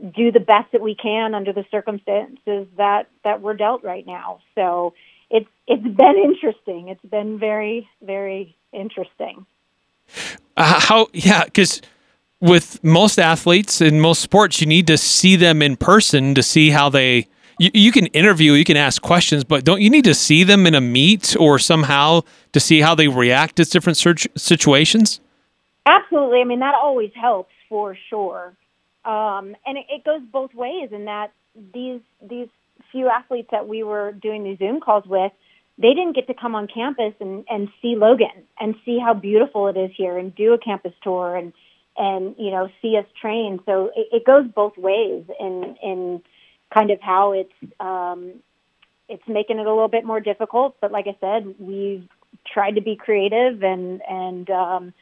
do 0.02 0.32
the 0.32 0.40
best 0.40 0.72
that 0.74 0.82
we 0.82 0.96
can 0.96 1.34
under 1.34 1.54
the 1.54 1.66
circumstances 1.72 2.68
that 2.78 3.04
that 3.24 3.42
we're 3.42 3.56
dealt 3.56 3.84
right 3.84 4.06
now. 4.06 4.40
So 4.56 4.94
it's 5.30 5.48
it's 5.68 5.84
been 5.84 6.16
interesting. 6.24 6.90
It's 6.90 7.06
been 7.12 7.40
very 7.40 7.88
very 8.02 8.56
interesting. 8.76 9.46
Uh, 10.58 10.80
how 10.80 11.08
yeah, 11.14 11.46
because 11.46 11.82
with 12.42 12.84
most 12.84 13.20
athletes 13.20 13.82
in 13.82 14.00
most 14.00 14.22
sports, 14.22 14.62
you 14.62 14.68
need 14.68 14.88
to 14.88 14.98
see 14.98 15.36
them 15.36 15.62
in 15.62 15.76
person 15.76 16.36
to 16.36 16.44
see 16.44 16.70
how 16.70 16.90
they. 16.90 17.28
You, 17.58 17.72
you 17.74 17.92
can 17.94 18.08
interview, 18.08 18.52
you 18.52 18.66
can 18.66 18.76
ask 18.76 19.02
questions, 19.02 19.46
but 19.46 19.64
don't 19.64 19.82
you 19.82 19.90
need 19.90 20.04
to 20.04 20.14
see 20.14 20.44
them 20.44 20.68
in 20.68 20.76
a 20.76 20.82
meet 20.82 21.38
or 21.40 21.58
somehow 21.58 22.22
to 22.52 22.60
see 22.60 22.82
how 22.82 22.96
they 22.96 23.08
react 23.08 23.56
to 23.56 23.64
different 23.64 23.96
search 23.96 24.28
situations? 24.36 25.22
Absolutely. 25.86 26.42
I 26.42 26.44
mean, 26.44 26.60
that 26.60 26.76
always 26.76 27.12
helps 27.16 27.54
for 27.70 27.98
sure. 28.10 28.54
Um, 29.06 29.56
and 29.66 29.78
it, 29.78 29.86
it 29.90 30.04
goes 30.04 30.22
both 30.34 30.54
ways 30.54 30.90
in 30.92 31.06
that 31.06 31.32
these 31.74 32.02
these 32.22 32.50
few 32.92 33.08
athletes 33.08 33.50
that 33.52 33.68
we 33.68 33.84
were 33.84 34.12
doing 34.12 34.44
these 34.44 34.58
Zoom 34.58 34.80
calls 34.80 35.06
with, 35.06 35.32
they 35.78 35.94
didn't 35.94 36.14
get 36.14 36.28
to 36.28 36.34
come 36.34 36.56
on 36.56 36.68
campus 36.68 37.14
and, 37.20 37.44
and 37.50 37.70
see 37.82 37.96
Logan 37.96 38.46
and 38.60 38.76
see 38.86 38.98
how 38.98 39.14
beautiful 39.14 39.68
it 39.68 39.78
is 39.78 39.92
here 39.96 40.18
and 40.18 40.34
do 40.34 40.54
a 40.54 40.58
campus 40.58 40.94
tour 41.04 41.36
and 41.36 41.54
and 41.98 42.36
you 42.38 42.52
know 42.52 42.70
see 42.82 42.98
us 42.98 43.06
train. 43.20 43.60
So 43.66 43.92
it, 43.96 44.08
it 44.12 44.26
goes 44.26 44.48
both 44.48 44.78
ways 44.78 45.26
in 45.40 45.76
in 45.82 46.22
kind 46.74 46.92
of 46.92 47.00
how 47.02 47.34
it's 47.34 47.74
um, 47.80 48.34
it's 49.10 49.24
making 49.28 49.60
it 49.60 49.66
a 49.66 49.70
little 49.70 49.88
bit 49.88 50.06
more 50.06 50.20
difficult. 50.20 50.78
But 50.82 50.92
like 50.92 51.08
I 51.08 51.18
said, 51.20 51.56
we've 51.60 52.08
tried 52.46 52.76
to 52.76 52.82
be 52.82 52.96
creative 52.96 53.64
and 53.64 54.02
and 54.08 54.50
um, 54.50 54.94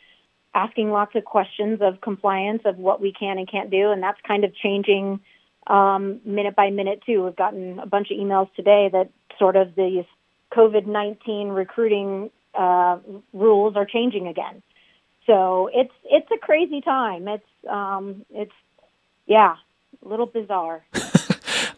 asking 0.56 0.92
lots 0.92 1.16
of 1.16 1.26
questions 1.26 1.80
of 1.82 2.02
compliance 2.02 2.62
of 2.66 2.78
what 2.78 3.02
we 3.02 3.12
can 3.12 3.38
and 3.38 3.50
can't 3.50 3.70
do, 3.70 3.92
and 3.92 4.02
that's 4.02 4.20
kind 4.28 4.44
of 4.44 4.56
changing 4.56 5.20
um, 5.68 6.20
minute 6.26 6.56
by 6.56 6.70
minute 6.72 7.02
too. 7.06 7.24
We've 7.24 7.36
gotten 7.36 7.80
a 7.80 7.86
bunch 7.86 8.10
of 8.12 8.18
emails 8.18 8.54
today 8.56 8.90
that 8.92 9.10
sort 9.40 9.56
of 9.56 9.76
the 9.76 10.04
COVID 10.56 10.86
nineteen 10.86 11.50
recruiting 11.50 12.30
uh, 12.54 12.98
rules 13.34 13.76
are 13.76 13.86
changing 13.86 14.28
again. 14.28 14.62
So 15.26 15.70
it's 15.74 15.94
it's 16.06 16.30
a 16.32 16.38
crazy 16.38 16.82
time. 16.82 17.28
It's 17.28 17.46
um, 17.70 18.26
it's 18.32 18.52
yeah, 19.26 19.56
a 20.04 20.08
little 20.08 20.26
bizarre. 20.26 20.84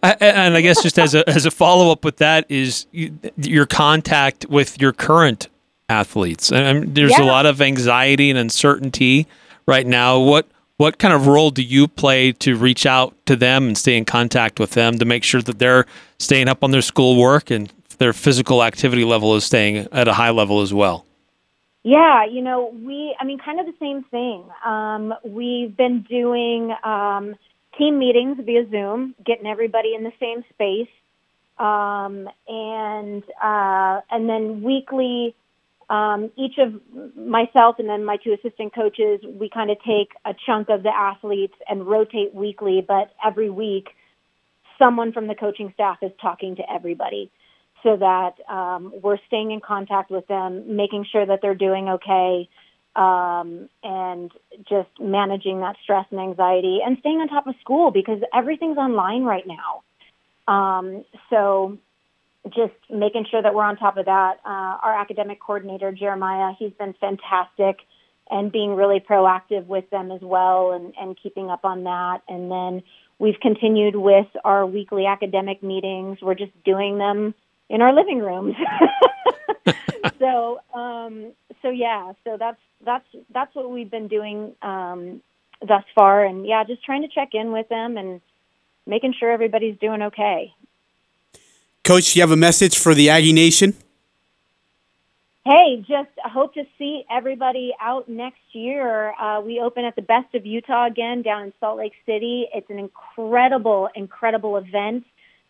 and 0.04 0.56
I 0.56 0.62
guess 0.62 0.82
just 0.82 0.98
as 1.00 1.16
a 1.16 1.28
as 1.30 1.46
a 1.46 1.52
follow 1.52 1.92
up 1.92 2.04
with 2.04 2.18
that 2.18 2.46
is 2.50 2.88
your 2.92 3.66
contact 3.66 4.46
with 4.50 4.82
your 4.82 4.94
current 4.94 5.48
athletes. 5.90 6.52
And 6.52 6.96
there's 6.96 7.18
yeah. 7.18 7.24
a 7.24 7.26
lot 7.26 7.46
of 7.46 7.62
anxiety 7.62 8.30
and 8.30 8.40
uncertainty 8.40 9.28
right 9.66 9.86
now. 9.86 10.20
What 10.20 10.48
what 10.78 10.98
kind 10.98 11.14
of 11.14 11.28
role 11.28 11.52
do 11.52 11.62
you 11.62 11.88
play 11.88 12.32
to 12.34 12.56
reach 12.56 12.86
out 12.86 13.16
to 13.28 13.36
them 13.36 13.68
and 13.68 13.78
stay 13.78 13.96
in 13.96 14.06
contact 14.06 14.60
with 14.60 14.72
them 14.72 15.00
to 15.00 15.06
make 15.06 15.24
sure 15.24 15.42
that 15.42 15.60
they're 15.60 15.86
staying 16.20 16.48
up 16.48 16.64
on 16.64 16.72
their 16.72 16.82
schoolwork 16.82 17.50
and 17.50 17.72
their 17.98 18.14
physical 18.14 18.64
activity 18.64 19.04
level 19.04 19.36
is 19.36 19.44
staying 19.44 19.88
at 19.92 20.08
a 20.08 20.14
high 20.14 20.32
level 20.32 20.62
as 20.62 20.74
well? 20.74 21.06
Yeah, 21.84 22.26
you 22.26 22.42
know, 22.42 22.74
we, 22.84 23.16
I 23.20 23.26
mean, 23.26 23.38
kind 23.38 23.60
of 23.60 23.68
the 23.68 23.76
same 23.80 24.04
thing. 24.06 24.44
Um, 24.66 25.14
we've 25.24 25.76
been 25.76 26.02
doing 26.02 26.74
um, 26.84 27.36
team 27.78 28.00
meetings 28.00 28.38
via 28.44 28.68
Zoom, 28.70 29.14
getting 29.24 29.46
everybody 29.46 29.94
in 29.94 30.04
the 30.04 30.12
same 30.20 30.44
space, 30.54 30.90
um, 31.60 32.28
and 32.48 33.24
uh, 33.42 34.02
and 34.10 34.28
then 34.28 34.64
weekly 34.64 35.36
um, 35.90 36.32
each 36.36 36.58
of 36.58 36.82
myself 37.16 37.76
and 37.78 37.88
then 37.88 38.04
my 38.04 38.18
two 38.18 38.34
assistant 38.34 38.74
coaches, 38.74 39.22
we 39.24 39.50
kind 39.50 39.70
of 39.70 39.78
take 39.86 40.10
a 40.26 40.34
chunk 40.46 40.70
of 40.70 40.84
the 40.84 40.90
athletes 40.90 41.54
and 41.70 41.86
rotate 41.86 42.34
weekly, 42.34 42.84
but 42.86 43.12
every 43.24 43.50
week 43.50 43.90
someone 44.80 45.14
from 45.14 45.28
the 45.28 45.36
coaching 45.36 45.72
staff 45.74 45.98
is 46.02 46.12
talking 46.20 46.56
to 46.56 46.64
everybody 46.72 47.32
so 47.86 47.96
that 47.96 48.34
um, 48.50 48.92
we're 49.04 49.20
staying 49.28 49.52
in 49.52 49.62
contact 49.62 50.10
with 50.10 50.26
them, 50.28 50.76
making 50.76 51.06
sure 51.12 51.24
that 51.24 51.40
they're 51.44 51.54
doing 51.54 51.88
okay, 51.88 52.50
um, 52.96 53.70
and 53.84 54.32
just 54.68 54.90
managing 55.00 55.60
that 55.60 55.76
stress 55.84 56.06
and 56.10 56.20
anxiety 56.20 56.80
and 56.84 56.98
staying 57.00 57.18
on 57.18 57.28
top 57.28 57.46
of 57.46 57.54
school 57.62 57.92
because 57.92 58.20
everything's 58.34 58.78
online 58.78 59.24
right 59.24 59.46
now. 59.46 59.84
Um, 60.52 61.06
so 61.30 61.78
just 62.46 62.74
making 62.90 63.26
sure 63.30 63.42
that 63.42 63.54
we're 63.54 63.64
on 63.64 63.78
top 63.78 63.98
of 63.98 64.06
that. 64.06 64.38
Uh, 64.44 64.82
our 64.82 65.00
academic 65.00 65.40
coordinator, 65.40 65.92
Jeremiah, 65.92 66.54
he's 66.58 66.74
been 66.74 66.96
fantastic 67.00 67.78
and 68.32 68.52
being 68.52 68.76
really 68.76 69.00
proactive 69.00 69.68
with 69.68 69.88
them 69.92 70.12
as 70.12 70.22
well 70.22 70.72
and, 70.72 70.94
and 71.00 71.16
keeping 71.22 71.52
up 71.52 71.66
on 71.66 71.84
that. 71.84 72.22
And 72.28 72.50
then 72.50 72.82
we've 73.20 73.40
continued 73.40 73.96
with 73.96 74.28
our 74.44 74.66
weekly 74.66 75.06
academic 75.06 75.62
meetings. 75.62 76.18
We're 76.22 76.34
just 76.34 76.52
doing 76.64 76.98
them 76.98 77.36
in 77.70 77.82
our 77.82 77.94
living 77.94 78.20
rooms. 78.20 78.56
so, 80.20 80.60
um, 80.74 81.32
so 81.62 81.70
yeah, 81.70 82.14
so 82.24 82.38
that's, 82.38 82.60
that's, 82.84 83.06
that's 83.34 83.54
what 83.56 83.70
we've 83.70 83.90
been 83.90 84.08
doing, 84.08 84.54
um, 84.62 85.22
thus 85.66 85.84
far. 85.94 86.26
And 86.26 86.46
yeah, 86.46 86.64
just 86.64 86.84
trying 86.84 87.02
to 87.02 87.08
check 87.08 87.30
in 87.34 87.52
with 87.52 87.70
them 87.70 87.98
and 87.98 88.22
making 88.86 89.14
sure 89.20 89.32
everybody's 89.32 89.78
doing 89.80 90.02
okay. 90.02 90.54
Coach, 91.84 92.16
you 92.16 92.22
have 92.22 92.32
a 92.32 92.38
message 92.38 92.78
for 92.78 92.94
the 92.94 93.10
Aggie 93.10 93.34
Nation? 93.34 93.76
Hey, 95.46 95.86
just 95.88 96.10
hope 96.24 96.56
to 96.56 96.64
see 96.80 97.06
everybody 97.12 97.72
out 97.80 98.10
next 98.10 98.42
year. 98.54 99.14
Uh, 99.22 99.42
we 99.42 99.60
open 99.60 99.86
at 99.86 99.96
the 99.96 100.02
Best 100.02 100.34
of 100.34 100.44
Utah 100.44 100.88
again 100.88 101.22
down 101.22 101.44
in 101.44 101.54
Salt 101.60 101.78
Lake 101.78 101.94
City. 102.08 102.48
It's 102.52 102.68
an 102.72 102.80
incredible, 102.80 103.88
incredible 103.94 104.58
event 104.58 105.06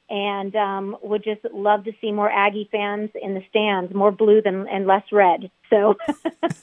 and 0.10 0.56
um, 0.56 0.98
would 1.02 1.24
just 1.24 1.42
love 1.54 1.84
to 1.86 1.92
see 2.00 2.12
more 2.12 2.30
Aggie 2.30 2.70
fans 2.72 3.10
in 3.22 3.34
the 3.34 3.42
stands, 3.50 3.94
more 3.94 4.12
blue 4.12 4.42
than 4.42 4.68
and 4.68 4.86
less 4.86 5.04
red. 5.12 5.50
So, 5.70 5.96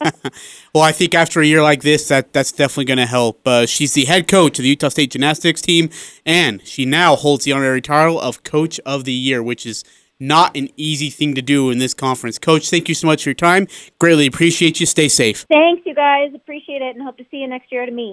well, 0.75 0.85
I 0.85 0.93
think 0.93 1.15
after 1.15 1.41
a 1.41 1.47
year 1.47 1.63
like 1.63 1.83
this, 1.83 2.09
that 2.09 2.33
that's 2.33 2.53
definitely 2.53 2.85
going 2.85 2.99
to 2.99 3.07
help. 3.07 3.47
Uh, 3.47 3.67
she's 3.67 3.95
the 3.95 4.05
head 4.05 4.29
coach 4.29 4.59
of 4.59 4.63
the 4.63 4.69
Utah 4.69 4.89
State 4.89 5.11
gymnastics 5.11 5.61
team, 5.61 5.91
and 6.25 6.65
she 6.67 6.87
now 6.87 7.17
holds 7.17 7.45
the 7.45 7.53
honorary 7.53 7.83
title 7.83 8.21
of 8.21 8.45
Coach 8.45 8.79
of 8.87 9.05
the 9.05 9.13
Year, 9.13 9.43
which 9.43 9.67
is 9.67 9.85
not 10.21 10.57
an 10.57 10.69
easy 10.77 11.11
thing 11.11 11.35
to 11.35 11.43
do 11.43 11.71
in 11.71 11.79
this 11.79 11.95
conference. 11.95 12.39
Coach, 12.39 12.71
thank 12.71 12.89
you 12.89 12.95
so 12.95 13.09
much 13.09 13.25
for 13.25 13.31
your 13.31 13.35
time. 13.35 13.67
Greatly 13.99 14.27
appreciate 14.27 14.79
you. 14.79 14.87
Stay 14.87 15.09
safe. 15.09 15.47
Thanks, 15.51 15.83
you 15.85 15.97
guys. 15.97 16.33
Appreciate 16.33 16.81
it, 16.81 16.95
and 16.95 17.03
hope 17.05 17.17
to 17.19 17.25
see 17.31 17.39
you 17.39 17.49
next 17.49 17.73
year 17.73 17.83
at 17.83 17.89
a 17.89 17.93
meet. 17.93 18.11